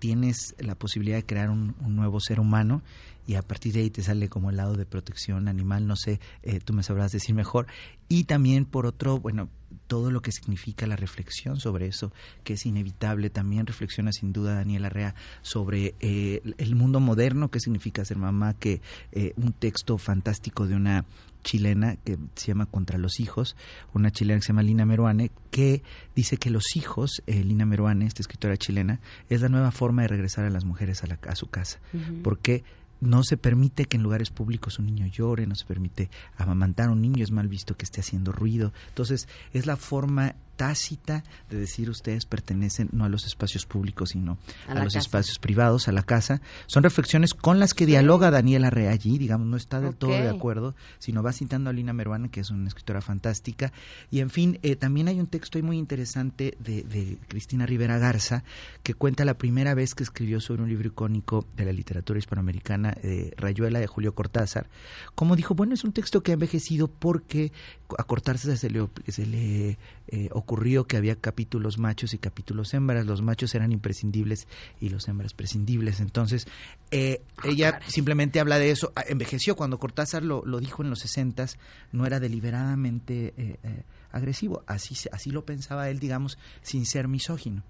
[0.00, 2.82] tienes la posibilidad de crear un, un, nuevo ser humano
[3.26, 6.20] y a partir de ahí te sale como el lado de protección animal, no sé,
[6.42, 7.66] eh, tú me sabrás decir mejor.
[8.08, 9.48] Y también por otro, bueno,
[9.86, 13.30] todo lo que significa la reflexión sobre eso, que es inevitable.
[13.30, 18.54] También reflexiona sin duda Daniela Rea sobre eh, el mundo moderno, qué significa ser mamá,
[18.54, 18.82] que
[19.12, 21.06] eh, un texto fantástico de una
[21.42, 23.56] chilena que se llama Contra los hijos,
[23.92, 25.82] una chilena que se llama Lina Meruane, que
[26.14, 30.46] dice que los hijos, Lina Meruane, esta escritora chilena, es la nueva forma de regresar
[30.46, 31.80] a las mujeres a, la, a su casa.
[32.22, 32.64] Porque
[33.00, 36.92] no se permite que en lugares públicos un niño llore, no se permite amamantar a
[36.92, 38.72] un niño, es mal visto que esté haciendo ruido.
[38.88, 44.38] Entonces, es la forma tácita de decir ustedes pertenecen no a los espacios públicos, sino
[44.68, 46.40] a, los espacios privados, a la casa.
[46.66, 50.28] Son reflexiones con las que dialoga Daniela Re allí, digamos, no está del todo de
[50.28, 53.72] acuerdo, sino va citando a Lina Meruana, que es una escritora fantástica.
[54.10, 58.44] Y en fin, eh, también hay un texto muy interesante de, de, Cristina Rivera Garza,
[58.82, 62.96] que cuenta la primera vez que escribió sobre un libro icónico de la literatura hispanoamericana,
[63.02, 64.68] eh, Rayuela de Julio Cortázar.
[65.14, 67.52] Como dijo, bueno, es un texto que ha envejecido porque
[67.98, 73.06] a Cortázar se le, se le eh, ocurrió que había capítulos machos y capítulos hembras.
[73.06, 74.46] Los machos eran imprescindibles
[74.80, 76.00] y los hembras prescindibles.
[76.00, 76.46] Entonces,
[76.90, 78.92] eh, Ah, ella simplemente habla de eso.
[78.96, 81.58] Ah, Envejeció cuando Cortázar lo, lo dijo en los sesentas,
[81.92, 84.62] no era deliberadamente eh, eh, agresivo.
[84.66, 87.62] Así, así lo pensaba él, digamos, sin ser misógino.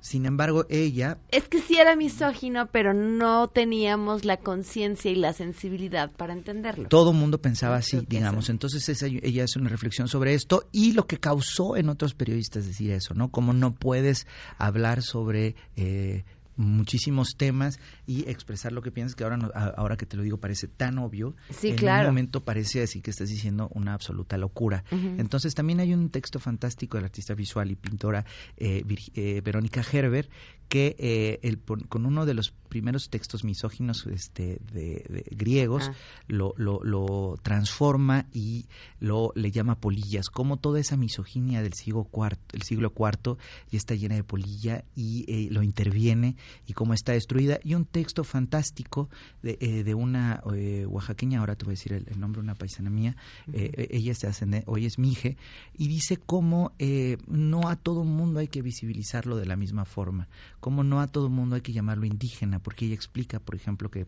[0.00, 5.32] Sin embargo, ella Es que sí era misógino, pero no teníamos la conciencia y la
[5.32, 6.88] sensibilidad para entenderlo.
[6.88, 8.48] Todo el mundo pensaba así, digamos.
[8.48, 12.66] Entonces esa- ella hace una reflexión sobre esto y lo que causó en otros periodistas
[12.66, 13.30] decir eso, ¿no?
[13.30, 16.24] Como no puedes hablar sobre eh,
[16.58, 20.38] muchísimos temas y expresar lo que piensas, que ahora, no- ahora que te lo digo
[20.38, 21.34] parece tan obvio.
[21.50, 22.08] Sí, en claro.
[22.08, 24.84] un momento parece así que estás diciendo una absoluta locura.
[24.90, 28.24] Entonces también hay un texto fantástico de la artista visual y pintora
[28.56, 30.28] eh, eh, Verónica Herber
[30.68, 35.94] que eh, el con uno de los primeros textos misóginos este, de, de griegos Ah.
[36.26, 38.66] lo, lo, lo transforma y
[39.00, 43.38] lo le llama polillas, como toda esa misoginia del siglo cuarto, el siglo cuarto
[43.70, 47.58] ya está llena de polilla y eh, lo interviene y cómo está destruida.
[47.62, 49.08] Y un texto fantástico
[49.42, 52.54] de, eh, de una eh, oaxaqueña, ahora te voy a decir el, el nombre, una
[52.54, 53.16] paisana mía,
[53.52, 55.36] eh, eh, ella se ascende, hoy es Mije,
[55.76, 60.28] y dice cómo eh, no a todo mundo hay que visibilizarlo de la misma forma,
[60.60, 64.00] cómo no a todo mundo hay que llamarlo indígena, porque ella explica, por ejemplo, que
[64.02, 64.06] eh,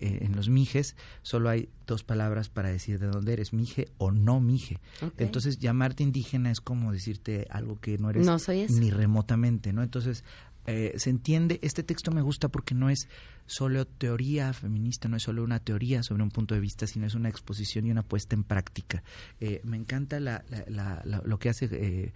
[0.00, 4.10] eh, en los Mijes solo hay dos palabras para decir de dónde eres, Mije o
[4.10, 4.78] no Mije.
[5.18, 8.78] Entonces, llamarte indígena es como decirte algo que no eres No soy eso.
[8.78, 9.82] ni remotamente, ¿no?
[9.82, 10.24] Entonces,
[10.68, 13.08] eh, se entiende, este texto me gusta porque no es
[13.46, 17.14] solo teoría feminista, no es solo una teoría sobre un punto de vista, sino es
[17.14, 19.04] una exposición y una puesta en práctica.
[19.38, 22.12] Eh, me encanta la, la- la- la- lo que hace eh,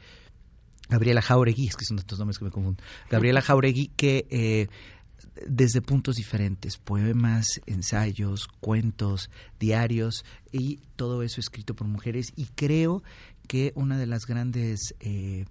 [0.88, 4.26] Gabriela Jauregui, es que son tantos nombres que me confunden, Gabriela Jauregui que
[5.46, 12.33] desde puntos diferentes, poemas, ensayos, cuentos, diarios y todo eso escrito por mujeres.
[12.37, 13.02] Y creo
[13.46, 15.44] que una de las grandes eh,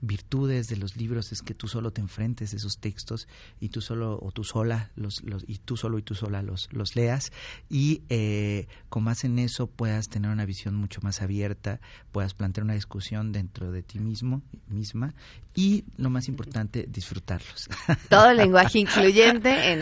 [0.00, 3.28] virtudes de los libros es que tú solo te enfrentes a esos textos
[3.60, 6.68] y tú solo o tú sola los, los y tú solo y tú sola los,
[6.72, 7.32] los leas
[7.68, 11.80] y eh, con más en eso puedas tener una visión mucho más abierta
[12.12, 15.14] puedas plantear una discusión dentro de ti mismo misma
[15.54, 17.68] y lo más importante disfrutarlos
[18.08, 19.80] Todo el lenguaje incluyente en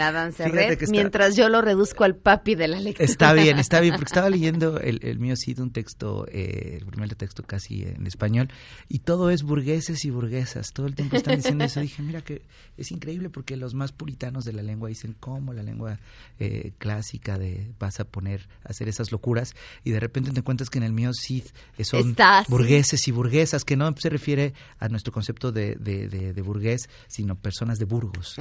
[0.78, 3.04] que está- mientras yo lo reduzco al papi de la lectura.
[3.04, 6.78] Está bien, está bien, porque estaba leyendo el, el mío sí de un texto, eh,
[6.80, 8.48] el primer texto casi en español,
[8.88, 11.80] y todo es burgueses y burguesas, todo el tiempo están diciendo eso.
[11.80, 12.42] Dije, mira que
[12.76, 15.98] es increíble porque los más puritanos de la lengua dicen cómo la lengua
[16.38, 20.70] eh, clásica de vas a poner, a hacer esas locuras, y de repente te encuentras
[20.70, 21.44] que en el mío sí
[21.82, 22.50] son Está así.
[22.50, 26.88] burgueses y burguesas, que no se refiere a nuestro concepto de, de, de- de burgués,
[27.08, 28.36] sino personas de Burgos.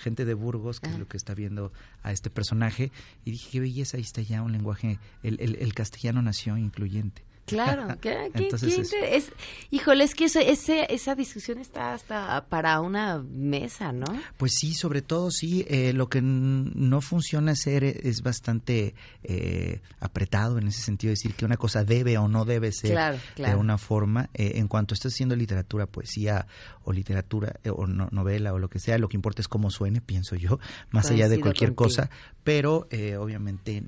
[0.00, 1.72] Gente de Burgos, que es lo que está viendo
[2.02, 2.90] a este personaje,
[3.24, 7.22] y dije, qué belleza, ahí está ya un lenguaje, el, el, el castellano nació incluyente.
[7.46, 8.96] Claro, qué, qué- Entonces qué eso.
[8.96, 9.32] inter- es,
[9.70, 14.06] híjole, es que eso- ese, esa discusión está hasta para una mesa, ¿no?
[14.36, 19.80] Pues sí, sobre todo sí, eh, lo que no funciona ser eh, es bastante eh,
[20.00, 23.54] apretado en ese sentido, decir que una cosa debe o no debe ser Claro, claro.
[23.54, 24.30] de una forma.
[24.34, 26.46] Eh, en cuanto estás haciendo literatura, poesía
[26.84, 29.70] o literatura eh, o no- novela o lo que sea, lo que importa es cómo
[29.70, 30.58] suene, pienso yo,
[30.90, 31.84] más allá de cualquier contigo.
[31.88, 32.10] cosa,
[32.44, 33.82] pero eh, obviamente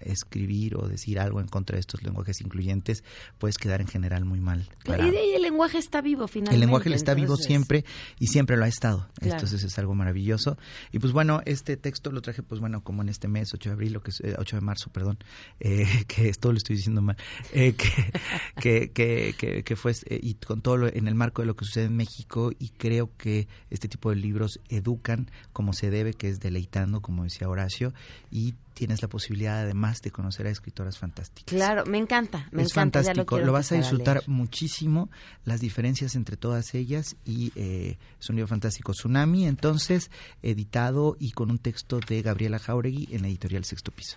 [0.00, 3.04] escribir o decir algo en contra de estos lenguajes incluyentes
[3.38, 4.68] puedes quedar en general muy mal.
[4.84, 5.08] parado.
[5.08, 6.54] Y, de ahí el lenguaje está vivo, finalmente.
[6.54, 7.84] El lenguaje está vivo siempre
[8.18, 9.08] y siempre lo ha estado.
[9.14, 9.34] Claro.
[9.34, 10.56] Entonces es algo maravilloso.
[10.92, 13.74] Y pues bueno, este texto lo traje pues bueno como en este mes, 8 de
[13.74, 15.18] abril, lo que es, eh, 8 de marzo, perdón,
[15.60, 17.16] eh, que esto lo estoy diciendo mal,
[17.52, 18.12] eh, que,
[18.60, 21.56] que, que, que, que fue eh, y con todo lo- en el marco de lo
[21.56, 26.14] que sucede en México y creo que este tipo de libros educan como se debe,
[26.14, 27.92] que es deleitando, como decía Horacio,
[28.30, 32.70] y tienes la posibilidad además de conocer a escritoras fantásticas Claro, me encanta, me es
[32.72, 33.02] encanta.
[33.02, 35.10] fantástico, lo, vas a disfrutar muchísimo,
[35.44, 38.92] las diferencias entre todas ellas y eh, es un libro fantástico.
[38.92, 40.10] Tsunami, entonces,
[40.42, 44.16] editado y con un texto de Gabriela Jauregui en la editorial Sexto Piso.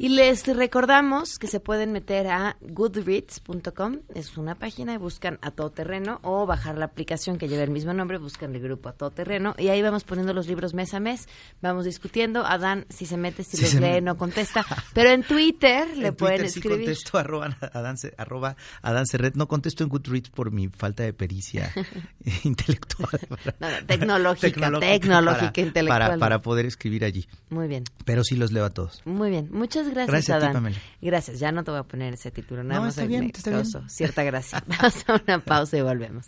[0.00, 5.50] Y les recordamos que se pueden meter a goodreads.com, es una página y buscan a
[5.50, 8.92] todo terreno o bajar la aplicación que lleva el mismo nombre, buscan el grupo a
[8.92, 11.28] todo terreno y ahí vamos poniendo los libros mes a mes,
[11.60, 15.96] vamos discutiendo, Adán si se mete, si los lee, me- no contesta, pero en Twitter
[15.96, 16.86] le en pueden Twitter sí escribir.
[16.86, 19.34] contesto arroba, Adán, arroba Adán Cerret.
[19.34, 21.72] no contesto en Goodreads por mi falta de pericia
[22.44, 23.18] intelectual.
[23.58, 25.86] No, no, tecnológica, tecnológica, para- intelectual.
[25.88, 27.26] Para, para poder escribir allí.
[27.50, 27.82] Muy bien.
[28.04, 29.02] Pero sí los leo a todos.
[29.04, 30.52] Muy bien, muchas gracias, Gracias a ti.
[30.54, 30.76] Pamela.
[31.00, 33.50] Gracias, ya no te voy a poner ese título, nada No, más está bien, está
[33.50, 33.64] bien.
[33.88, 34.62] cierta gracia.
[34.80, 36.26] Vamos a una pausa y volvemos.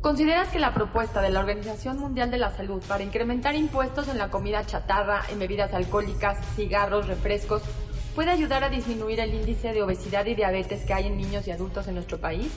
[0.00, 4.16] ¿Consideras que la propuesta de la Organización Mundial de la Salud para incrementar impuestos en
[4.18, 7.62] la comida chatarra, en bebidas alcohólicas, cigarros, refrescos,
[8.14, 11.50] puede ayudar a disminuir el índice de obesidad y diabetes que hay en niños y
[11.50, 12.48] adultos en nuestro país?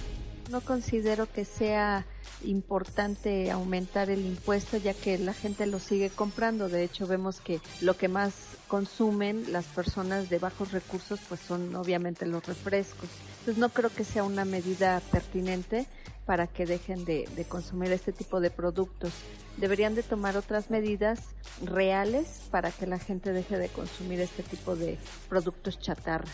[0.52, 2.06] No considero que sea
[2.44, 6.68] importante aumentar el impuesto ya que la gente lo sigue comprando.
[6.68, 8.34] De hecho, vemos que lo que más
[8.68, 13.10] consumen las personas de bajos recursos pues son obviamente los refrescos.
[13.40, 15.88] Entonces no creo que sea una medida pertinente
[16.26, 19.14] para que dejen de, de, consumir este tipo de productos.
[19.56, 21.20] Deberían de tomar otras medidas
[21.64, 24.98] reales para que la gente deje de consumir este tipo de
[25.30, 26.30] productos chatarra.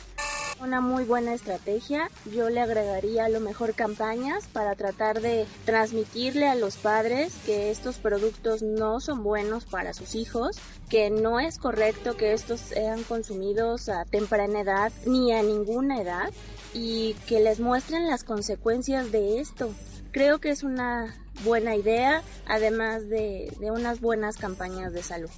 [0.60, 2.10] Una muy buena estrategia.
[2.34, 7.70] Yo le agregaría a lo mejor campañas para tratar de transmitirle a los padres que
[7.70, 10.58] estos productos no son buenos para sus hijos,
[10.90, 16.32] que no es correcto que estos sean consumidos a temprana edad ni a ninguna edad
[16.74, 19.72] y que les muestren las consecuencias de esto.
[20.12, 25.30] Creo que es una buena idea, además de, de unas buenas campañas de salud.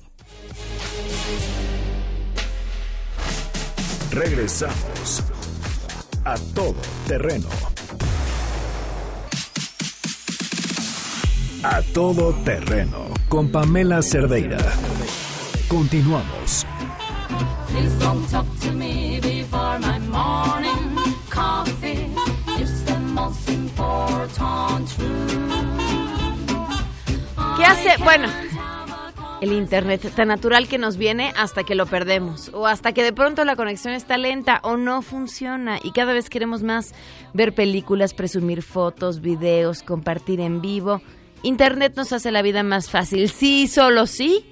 [4.11, 5.23] Regresamos
[6.25, 6.75] a todo
[7.07, 7.47] terreno.
[11.63, 14.57] A todo terreno con Pamela Cerdeira.
[15.67, 16.65] Continuamos.
[27.57, 28.03] ¿Qué hace?
[28.03, 28.27] Bueno,
[29.41, 33.13] el Internet, tan natural que nos viene hasta que lo perdemos, o hasta que de
[33.13, 36.93] pronto la conexión está lenta o no funciona y cada vez queremos más
[37.33, 41.01] ver películas, presumir fotos, videos, compartir en vivo.
[41.41, 44.45] Internet nos hace la vida más fácil, sí, solo sí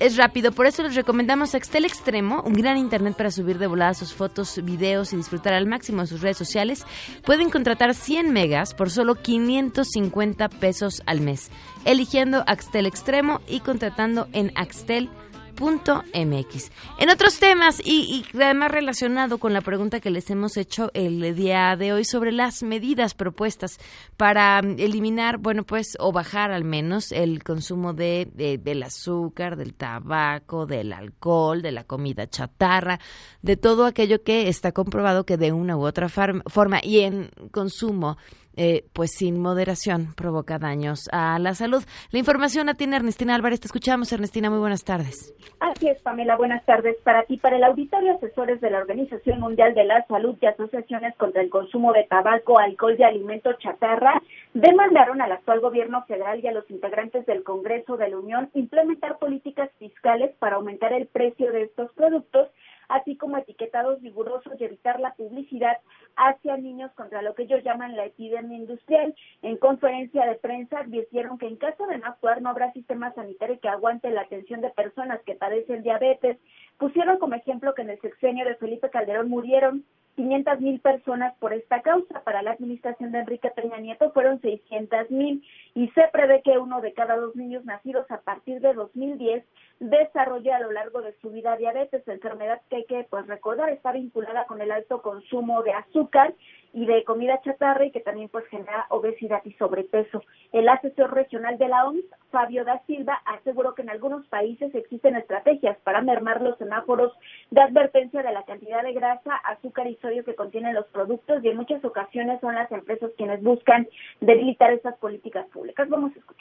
[0.00, 3.94] es rápido, por eso les recomendamos Axtel Extremo, un gran internet para subir de volada
[3.94, 6.84] sus fotos, videos y disfrutar al máximo de sus redes sociales.
[7.24, 11.50] Pueden contratar 100 megas por solo 550 pesos al mes,
[11.84, 15.27] eligiendo Axtel Extremo y contratando en axtel.com
[15.60, 20.90] mx En otros temas y, y, además relacionado con la pregunta que les hemos hecho
[20.94, 23.78] el día de hoy sobre las medidas propuestas
[24.16, 29.56] para mm, eliminar, bueno, pues o bajar al menos el consumo de, de, del azúcar,
[29.56, 33.00] del tabaco, del alcohol, de la comida chatarra,
[33.42, 38.16] de todo aquello que está comprobado que de una u otra forma y en consumo
[38.60, 41.84] eh, pues sin moderación provoca daños a la salud.
[42.10, 43.60] La información la tiene Ernestina Álvarez.
[43.60, 44.50] Te escuchamos, Ernestina.
[44.50, 45.32] Muy buenas tardes.
[45.60, 46.36] Así es, Pamela.
[46.36, 47.36] Buenas tardes para ti.
[47.36, 51.50] Para el auditorio, asesores de la Organización Mundial de la Salud y asociaciones contra el
[51.50, 54.20] consumo de tabaco, alcohol y alimentos chatarra
[54.54, 59.18] demandaron al actual gobierno federal y a los integrantes del Congreso de la Unión implementar
[59.18, 62.48] políticas fiscales para aumentar el precio de estos productos
[62.88, 65.76] así como etiquetados rigurosos y evitar la publicidad
[66.18, 69.14] hacia niños contra lo que ellos llaman la epidemia industrial.
[69.42, 73.60] En conferencia de prensa advirtieron que en caso de no actuar no habrá sistema sanitario
[73.60, 76.36] que aguante la atención de personas que padecen diabetes.
[76.76, 79.84] Pusieron como ejemplo que en el sexenio de Felipe Calderón murieron
[80.16, 82.24] 500 mil personas por esta causa.
[82.24, 86.80] Para la administración de Enrique Peña Nieto fueron 600 mil y se prevé que uno
[86.80, 89.44] de cada dos niños nacidos a partir de 2010
[89.80, 93.92] desarrolle a lo largo de su vida diabetes, enfermedad que hay que pues recordar está
[93.92, 96.34] vinculada con el alto consumo de azúcar
[96.72, 100.22] y de comida chatarra y que también pues genera obesidad y sobrepeso.
[100.52, 105.16] El asesor regional de la OMS, Fabio da Silva, aseguró que en algunos países existen
[105.16, 107.12] estrategias para mermar los semáforos
[107.50, 111.48] de advertencia de la cantidad de grasa, azúcar y sodio que contienen los productos y
[111.48, 113.88] en muchas ocasiones son las empresas quienes buscan
[114.20, 115.88] debilitar esas políticas públicas.
[115.88, 116.37] Vamos a escucharlo.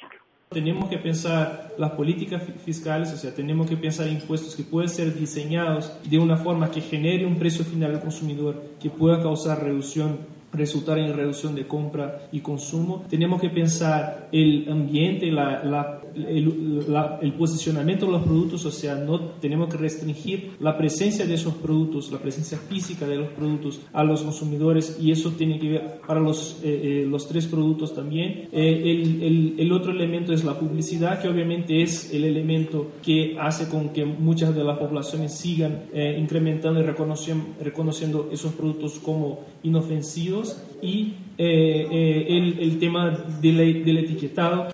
[0.49, 5.13] Tenemos que pensar las políticas fiscales, o sea, tenemos que pensar impuestos que pueden ser
[5.13, 10.36] diseñados de una forma que genere un precio final al consumidor, que pueda causar reducción
[10.53, 13.05] resultar en reducción de compra y consumo.
[13.09, 19.19] Tenemos que pensar el ambiente, la, la, el, posicionamiento de los productos, o sea, no
[19.19, 24.03] tenemos que restringir la presencia de esos productos, la presencia física de los productos a
[24.03, 28.47] los consumidores y eso tiene que ver para los, eh, eh, los tres productos también.
[28.51, 33.67] Eh, el, el, otro elemento es la publicidad, que obviamente es el elemento que hace
[33.67, 40.36] con que muchas de las poblaciones sigan incrementando y reconociendo, reconociendo esos productos como inofensivos
[40.81, 43.09] y eh, eh, el, tema
[43.41, 44.69] del etiquetado.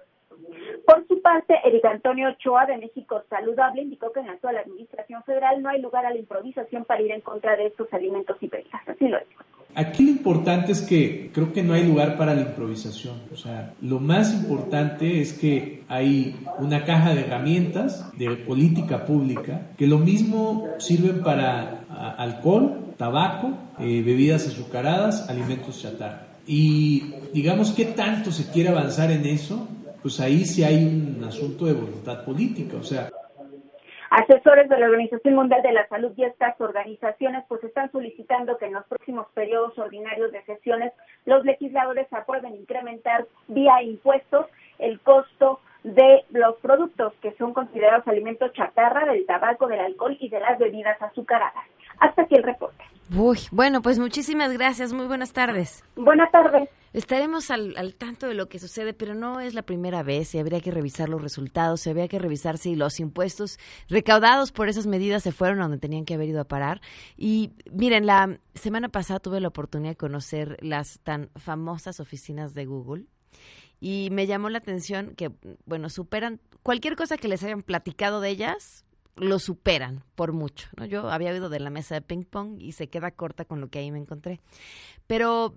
[0.85, 5.23] Por su parte, Eric Antonio Ochoa de México Saludable indicó que en la actual administración
[5.23, 8.47] federal no hay lugar a la improvisación para ir en contra de estos alimentos y
[8.47, 8.81] bebidas.
[8.87, 9.43] Así lo dijo.
[9.75, 13.15] Aquí lo importante es que creo que no hay lugar para la improvisación.
[13.33, 19.71] O sea, lo más importante es que hay una caja de herramientas de política pública
[19.77, 21.85] que lo mismo sirven para
[22.17, 26.27] alcohol, tabaco, eh, bebidas azucaradas, alimentos chatarra.
[26.45, 29.67] Y digamos que tanto se quiere avanzar en eso,
[30.01, 32.77] pues ahí sí hay un asunto de voluntad política.
[32.77, 33.09] O sea,
[34.13, 38.67] Asesores de la Organización Mundial de la Salud y estas organizaciones pues están solicitando que
[38.67, 40.93] en los próximos periodos ordinarios de sesiones
[41.25, 44.45] los legisladores aprueben incrementar vía impuestos
[44.77, 50.29] el costo de los productos que son considerados alimentos chatarra, del tabaco, del alcohol y
[50.29, 51.65] de las bebidas azucaradas.
[52.03, 52.83] Hasta aquí el reporte.
[53.15, 54.91] Uy, bueno, pues muchísimas gracias.
[54.91, 55.85] Muy buenas tardes.
[55.95, 56.69] Buenas tardes.
[56.91, 60.39] Estaremos al, al, tanto de lo que sucede, pero no es la primera vez y
[60.39, 63.57] habría que revisar los resultados, habría que revisar si los impuestos
[63.89, 66.81] recaudados por esas medidas se fueron a donde tenían que haber ido a parar.
[67.15, 72.65] Y miren, la semana pasada tuve la oportunidad de conocer las tan famosas oficinas de
[72.65, 73.05] Google
[73.79, 75.31] y me llamó la atención que,
[75.65, 78.85] bueno, superan cualquier cosa que les hayan platicado de ellas,
[79.15, 80.69] lo superan por mucho.
[80.77, 80.85] ¿no?
[80.85, 83.69] Yo había oído de la mesa de ping pong y se queda corta con lo
[83.69, 84.41] que ahí me encontré.
[85.07, 85.55] Pero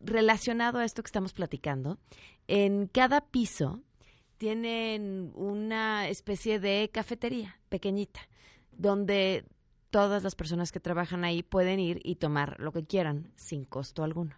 [0.00, 1.98] relacionado a esto que estamos platicando,
[2.46, 3.82] en cada piso
[4.38, 8.20] tienen una especie de cafetería pequeñita,
[8.72, 9.44] donde
[9.90, 14.04] todas las personas que trabajan ahí pueden ir y tomar lo que quieran sin costo
[14.04, 14.36] alguno.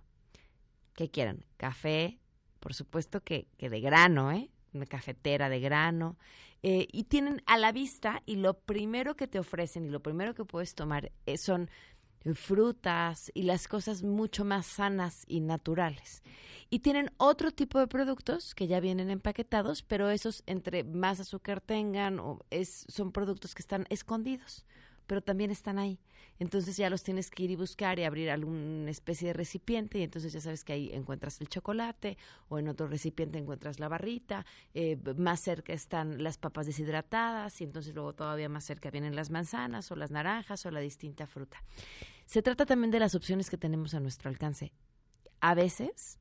[0.95, 1.45] ¿Qué quieran?
[1.57, 2.19] Café,
[2.61, 4.51] por supuesto que, que de grano, ¿eh?
[4.73, 6.17] Una cafetera de grano.
[6.63, 10.35] Eh, y tienen a la vista y lo primero que te ofrecen y lo primero
[10.35, 11.71] que puedes tomar eh, son
[12.35, 16.23] frutas y las cosas mucho más sanas y naturales.
[16.69, 21.61] Y tienen otro tipo de productos que ya vienen empaquetados, pero esos entre más azúcar
[21.61, 24.67] tengan o es, son productos que están escondidos,
[25.11, 25.99] pero también están ahí.
[26.39, 30.05] Entonces ya los tienes que ir y buscar y abrir alguna especie de recipiente y
[30.05, 32.17] entonces ya sabes que ahí encuentras el chocolate
[32.49, 37.65] o en otro recipiente encuentras la barrita, eh, más cerca están las papas deshidratadas y
[37.65, 41.61] entonces luego todavía más cerca vienen las manzanas o las naranjas o la distinta fruta.
[42.25, 44.73] Se trata también de las opciones que tenemos a nuestro alcance.
[45.41, 46.21] A veces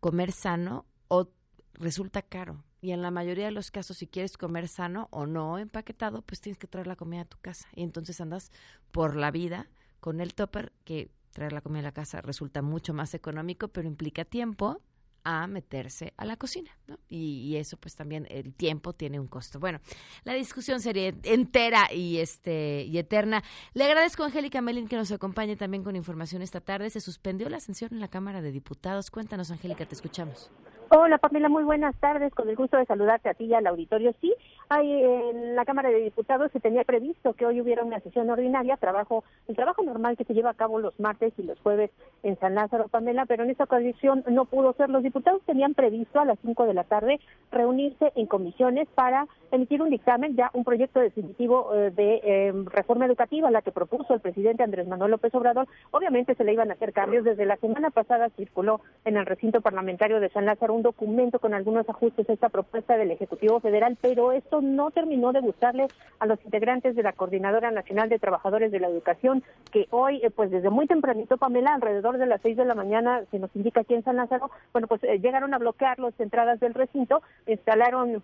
[0.00, 1.28] comer sano o
[1.74, 5.58] resulta caro y en la mayoría de los casos, si quieres comer sano o no
[5.58, 7.68] empaquetado, pues tienes que traer la comida a tu casa.
[7.74, 8.50] Y entonces andas
[8.90, 9.68] por la vida
[10.00, 13.86] con el topper, que traer la comida a la casa resulta mucho más económico, pero
[13.86, 14.80] implica tiempo
[15.24, 16.98] a meterse a la cocina, ¿no?
[17.08, 19.58] Y, eso pues también el tiempo tiene un costo.
[19.58, 19.80] Bueno,
[20.24, 23.42] la discusión sería entera y este y eterna.
[23.74, 26.90] Le agradezco a Angélica Melín que nos acompañe también con información esta tarde.
[26.90, 29.10] Se suspendió la sesión en la Cámara de Diputados.
[29.10, 30.50] Cuéntanos, Angélica, te escuchamos.
[30.92, 32.34] Hola Pamela, muy buenas tardes.
[32.34, 34.12] Con el gusto de saludarte a ti y al auditorio.
[34.20, 34.34] Sí,
[34.70, 38.76] hay, en la Cámara de Diputados se tenía previsto que hoy hubiera una sesión ordinaria,
[38.76, 41.90] trabajo, el trabajo normal que se lleva a cabo los martes y los jueves
[42.22, 44.88] en San Lázaro, Pamela, pero en esta ocasión no pudo ser.
[44.88, 47.18] Los diputados tenían previsto a las 5 de la tarde
[47.50, 53.06] reunirse en comisiones para emitir un dictamen, ya un proyecto definitivo eh, de em, reforma
[53.06, 55.66] educativa, la que propuso el presidente Andrés Manuel López Obrador.
[55.90, 57.24] Obviamente se le iban a hacer cambios.
[57.24, 61.54] Desde la semana pasada circuló en el recinto parlamentario de San Lázaro un documento con
[61.54, 65.88] algunos ajustes a esta propuesta del Ejecutivo Federal, pero esto no terminó de gustarle
[66.18, 69.42] a los integrantes de la Coordinadora Nacional de Trabajadores de la Educación,
[69.72, 73.22] que hoy, eh, pues desde muy tempranito, Pamela, alrededor de las seis de la mañana,
[73.30, 76.60] se nos indica aquí en San Lázaro, bueno, pues eh, llegaron a bloquear las entradas
[76.60, 78.22] del recinto, instalaron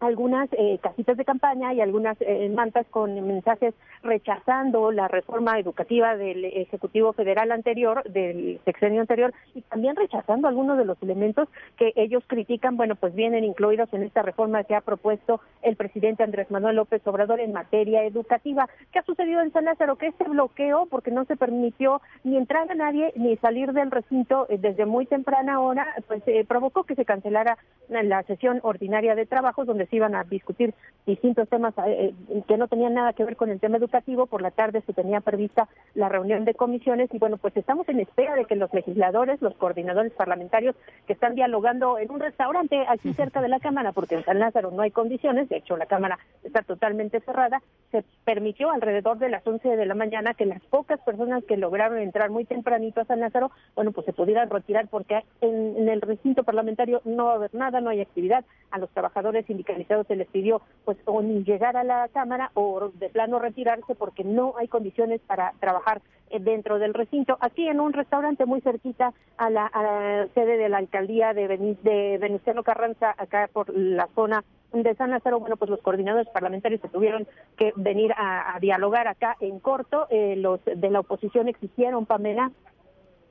[0.00, 6.16] algunas eh, casitas de campaña y algunas eh, mantas con mensajes rechazando la reforma educativa
[6.16, 11.92] del Ejecutivo Federal anterior, del sexenio anterior, y también rechazando algunos de los elementos que
[11.96, 16.50] ellos critican, bueno, pues vienen incluidos en esta reforma que ha propuesto el presidente Andrés
[16.50, 18.68] Manuel López Obrador en materia educativa.
[18.92, 19.96] ¿Qué ha sucedido en San Lázaro?
[19.96, 24.46] Que este bloqueo, porque no se permitió ni entrar a nadie ni salir del recinto
[24.50, 27.56] eh, desde muy temprana hora, pues provocó que se cancelara
[27.88, 30.74] la sesión ordinaria de trabajo donde se iban a discutir
[31.06, 34.26] distintos temas eh, eh, que no tenían nada que ver con el tema educativo.
[34.26, 38.00] Por la tarde se tenía prevista la reunión de comisiones y bueno, pues estamos en
[38.00, 40.74] espera de que los legisladores, los coordinadores parlamentarios
[41.06, 44.70] que están dialogando en un restaurante aquí cerca de la Cámara, porque en San Lázaro
[44.70, 49.46] no hay condiciones, de hecho la Cámara está totalmente cerrada, se permitió alrededor de las
[49.46, 53.20] 11 de la mañana que las pocas personas que lograron entrar muy tempranito a San
[53.20, 57.36] Lázaro, bueno, pues se pudieran retirar porque en, en el recinto parlamentario no va a
[57.36, 59.48] haber nada, no hay actividad, a los trabajadores
[60.06, 64.24] se les pidió pues o ni llegar a la Cámara o de plano retirarse porque
[64.24, 67.36] no hay condiciones para trabajar eh, dentro del recinto.
[67.40, 72.62] Aquí en un restaurante muy cerquita a la, sede de la alcaldía de, de Venustiano
[72.62, 74.44] Carranza, acá por la zona
[74.82, 79.36] de San Lázaro, bueno, pues los coordinadores parlamentarios se tuvieron que venir a, dialogar acá
[79.40, 80.06] en corto.
[80.10, 82.50] Eh, los de la oposición exigieron, Pamela,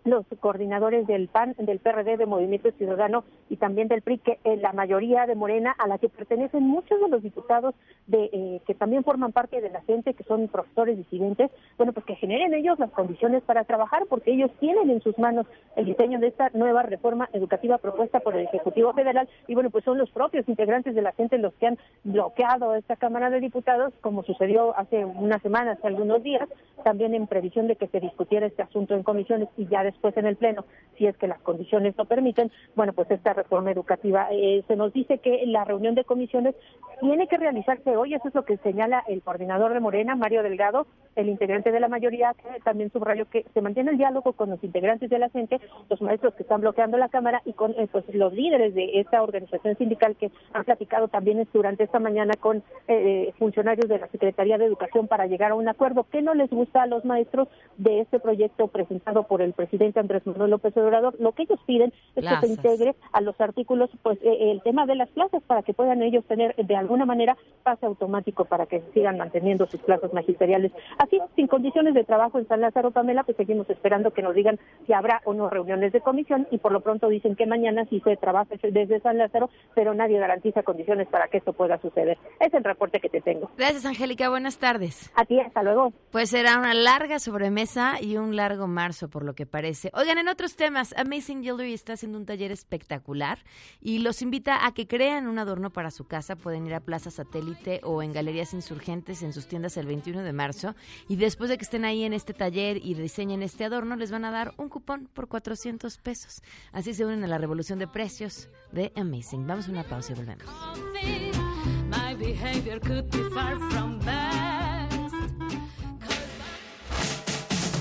[0.06, 4.58] los coordinadores del PAN, del PRD, de Movimiento Ciudadano y también del PRI, que eh,
[4.58, 7.74] la mayoría de Morena, a la que pertenecen muchos de los diputados
[8.08, 12.06] de eh, que también forman parte de la gente, que son profesores disidentes, bueno, pues
[12.06, 16.20] que generen ellos las condiciones para trabajar, porque ellos tienen en sus manos el diseño
[16.20, 19.30] de esta nueva reforma educativa propuesta por el Ejecutivo Federal.
[19.48, 22.96] Y bueno, pues son los propios integrantes de la gente los que han bloqueado esta
[22.96, 26.48] Cámara de Diputados, como sucedió hace unas semanas, hace algunos días,
[26.84, 30.26] también en previsión de que se discutiera este asunto en comisiones y ya después en
[30.26, 30.66] el Pleno,
[30.98, 34.28] si es que las condiciones lo permiten, bueno, pues esta reforma educativa.
[34.32, 36.56] Eh, se nos dice que la reunión de comisiones
[37.00, 40.86] tiene que realizarse hoy, eso es lo que señala el coordinador de Morena, Mario Delgado,
[41.16, 44.64] el integrante de la mayoría, que también subrayó que se mantiene el diálogo con los
[44.64, 48.06] integrantes de la gente, los maestros que están bloqueando la Cámara y con eh, pues
[48.14, 53.34] los líderes de esta organización sindical que han platicado también durante esta mañana con eh,
[53.38, 56.84] funcionarios de la Secretaría de Educación para llegar a un acuerdo que no les gusta
[56.84, 61.34] a los maestros de este proyecto presentado por el presidente Andrés Manuel López Obrador, lo
[61.34, 64.96] que ellos piden es que se integre a los artículos pues eh, el tema de
[64.96, 69.18] las plazas para que puedan ellos tener de alguna manera pase automático para que sigan
[69.18, 70.72] manteniendo sus plazas magisteriales.
[70.98, 74.60] Así, sin condiciones de trabajo en San Lázaro, Pamela, pues seguimos esperando que nos digan
[74.86, 78.02] si habrá o no reuniones de comisión y por lo pronto dicen que mañana sí
[78.04, 82.18] se trabaja desde San Lázaro, pero nadie garantiza condiciones para que esto pueda suceder.
[82.40, 83.50] Es el reporte que te tengo.
[83.58, 84.30] Gracias, Angélica.
[84.30, 85.12] Buenas tardes.
[85.16, 85.94] A ti, hasta luego.
[86.12, 89.73] Pues será una larga sobremesa y un largo marzo, por lo que parece.
[89.94, 93.40] Oigan, en otros temas, Amazing Jewelry está haciendo un taller espectacular
[93.82, 96.36] y los invita a que crean un adorno para su casa.
[96.36, 100.34] Pueden ir a Plaza Satélite o en Galerías Insurgentes en sus tiendas el 21 de
[100.34, 100.76] marzo.
[101.08, 104.26] Y después de que estén ahí en este taller y diseñen este adorno, les van
[104.26, 106.42] a dar un cupón por 400 pesos.
[106.72, 109.48] Así se unen a la revolución de precios de Amazing.
[109.48, 110.46] Vamos a una pausa y volvemos.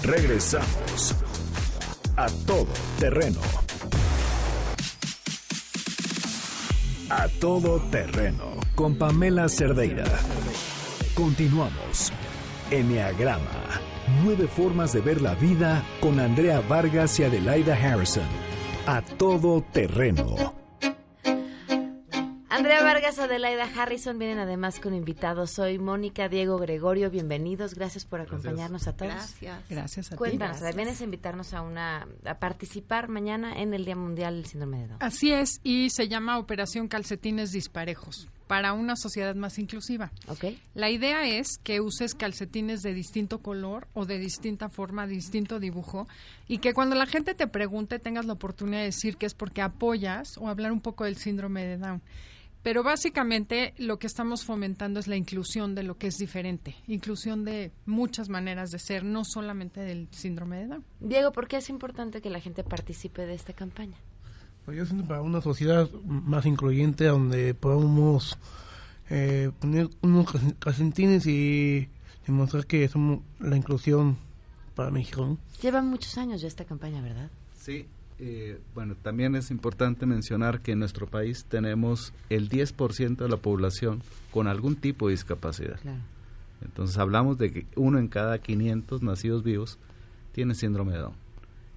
[0.03, 1.42] Regresamos
[2.17, 2.67] a todo
[2.99, 3.41] terreno.
[7.09, 10.05] A todo terreno con Pamela Cerdeira.
[11.15, 12.13] Continuamos.
[12.71, 13.81] Enneagrama.
[14.25, 18.27] Nueve formas de ver la vida con Andrea Vargas y Adelaida Harrison.
[18.87, 20.62] A todo terreno.
[22.53, 25.53] Andrea Vargas, Adelaida Harrison vienen además con invitados.
[25.53, 27.11] Soy Mónica Diego Gregorio.
[27.11, 27.75] Bienvenidos.
[27.75, 29.11] Gracias por acompañarnos a todos.
[29.11, 29.65] Gracias.
[29.71, 34.35] Gracias a Cuéntanos, vienes a invitarnos a una a participar mañana en el Día Mundial
[34.35, 34.99] del Síndrome de Down.
[35.01, 40.13] Así es y se llama Operación Calcetines Disparejos para una sociedad más inclusiva.
[40.29, 40.61] Okay.
[40.75, 46.07] La idea es que uses calcetines de distinto color o de distinta forma, distinto dibujo,
[46.49, 49.63] y que cuando la gente te pregunte tengas la oportunidad de decir que es porque
[49.63, 52.03] apoyas o hablar un poco del síndrome de Down.
[52.63, 57.45] Pero básicamente lo que estamos fomentando es la inclusión de lo que es diferente, inclusión
[57.45, 60.85] de muchas maneras de ser, no solamente del síndrome de Down.
[61.01, 63.97] Diego, ¿por qué es importante que la gente participe de esta campaña?
[64.65, 68.39] Pues yo siento para una sociedad más incluyente donde podamos
[69.11, 70.27] eh, poner unos
[70.61, 71.89] calcetines y
[72.27, 74.17] demostrar que somos la inclusión
[74.77, 75.37] para México.
[75.61, 77.29] Lleva muchos años ya esta campaña, ¿verdad?
[77.59, 77.87] Sí,
[78.25, 83.37] eh, bueno, también es importante mencionar que en nuestro país tenemos el 10% de la
[83.37, 84.01] población
[84.31, 85.81] con algún tipo de discapacidad.
[86.65, 89.77] Entonces hablamos de que uno en cada 500 nacidos vivos
[90.31, 91.15] tiene síndrome de Down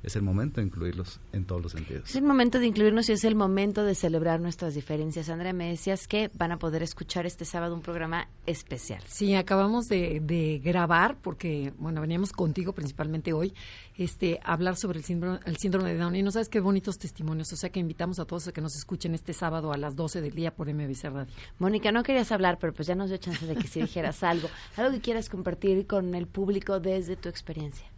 [0.06, 2.10] es el momento de incluirlos en todos los sentidos.
[2.10, 5.30] Es el momento de incluirnos y es el momento de celebrar nuestras diferencias.
[5.30, 9.02] Andrea, me decías que van a poder escuchar este sábado un programa especial.
[9.08, 13.54] Sí, acabamos de, grabar, porque, bueno, veníamos contigo principalmente hoy,
[13.98, 16.16] este, hablar sobre el síndrome, el síndrome de Down.
[16.16, 17.52] Y no sabes qué bonitos testimonios.
[17.52, 20.22] O sea que invitamos a todos a que nos escuchen este sábado a las 12
[20.22, 21.34] del día por MBC Radio.
[21.58, 24.50] Mónica, no querías hablar, pero pues ya nos dio chance de que si dijeras algo.
[24.78, 27.95] Algo que quieras compartir con el público desde tu experiencia.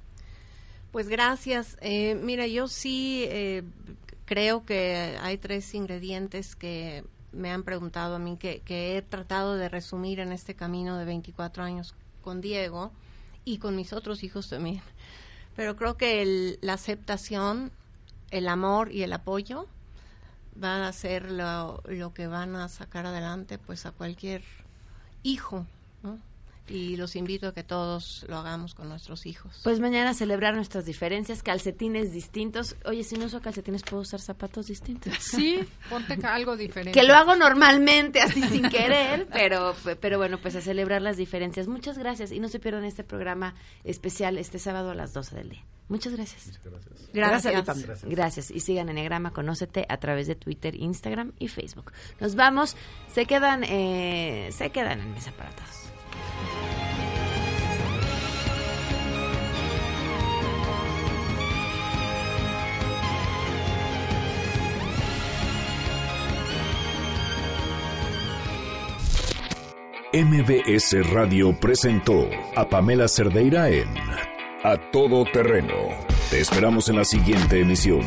[0.98, 1.78] Pues gracias.
[1.82, 3.62] Eh, mira, yo sí eh,
[4.26, 9.70] creo que hay tres ingredientes que me han preguntado a mí, que, he tratado de
[9.70, 11.94] resumir en este camino de 24 años
[12.24, 12.92] con Diego
[13.46, 14.82] y con mis otros hijos también.
[15.56, 17.72] Pero creo que la aceptación,
[18.32, 19.68] el amor y el apoyo
[20.56, 24.42] van a ser lo, lo que van a sacar adelante pues a cualquier
[25.22, 25.68] hijo.
[26.68, 29.60] Y los invito a que todos lo hagamos con nuestros hijos.
[29.64, 32.76] Pues mañana celebrar nuestras diferencias, calcetines distintos.
[32.86, 35.14] Oye, si no uso calcetines, ¿puedo usar zapatos distintos?
[35.38, 35.60] Sí,
[35.90, 36.98] ponte algo diferente.
[36.98, 41.68] Que lo hago normalmente, así sin querer, pero, pero bueno, pues a celebrar las diferencias.
[41.68, 43.54] Muchas gracias y no se pierdan este programa
[43.84, 45.66] especial este sábado a las 12 del día.
[45.90, 46.48] Muchas gracias.
[46.48, 47.10] Muchas gracias.
[47.14, 47.66] Gracias.
[47.66, 48.06] Gracias.
[48.06, 48.52] gracias.
[48.52, 51.94] Y sigan Enegrama, conócete a través de Twitter, Instagram y Facebook.
[52.20, 52.76] Nos vamos.
[53.14, 55.88] Se quedan, eh, se quedan en mis aparatos.
[70.14, 73.88] MBS Radio presentó a Pamela Cerdeira en
[74.64, 75.76] A Todo Terreno.
[76.32, 78.02] Te esperamos en la siguiente emisión,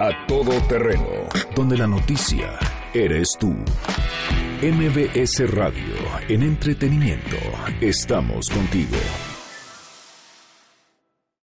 [0.00, 1.06] A Todo Terreno,
[1.54, 2.58] donde la noticia
[2.92, 3.54] eres tú.
[4.62, 5.96] MBS Radio,
[6.28, 7.36] en entretenimiento,
[7.80, 9.31] estamos contigo.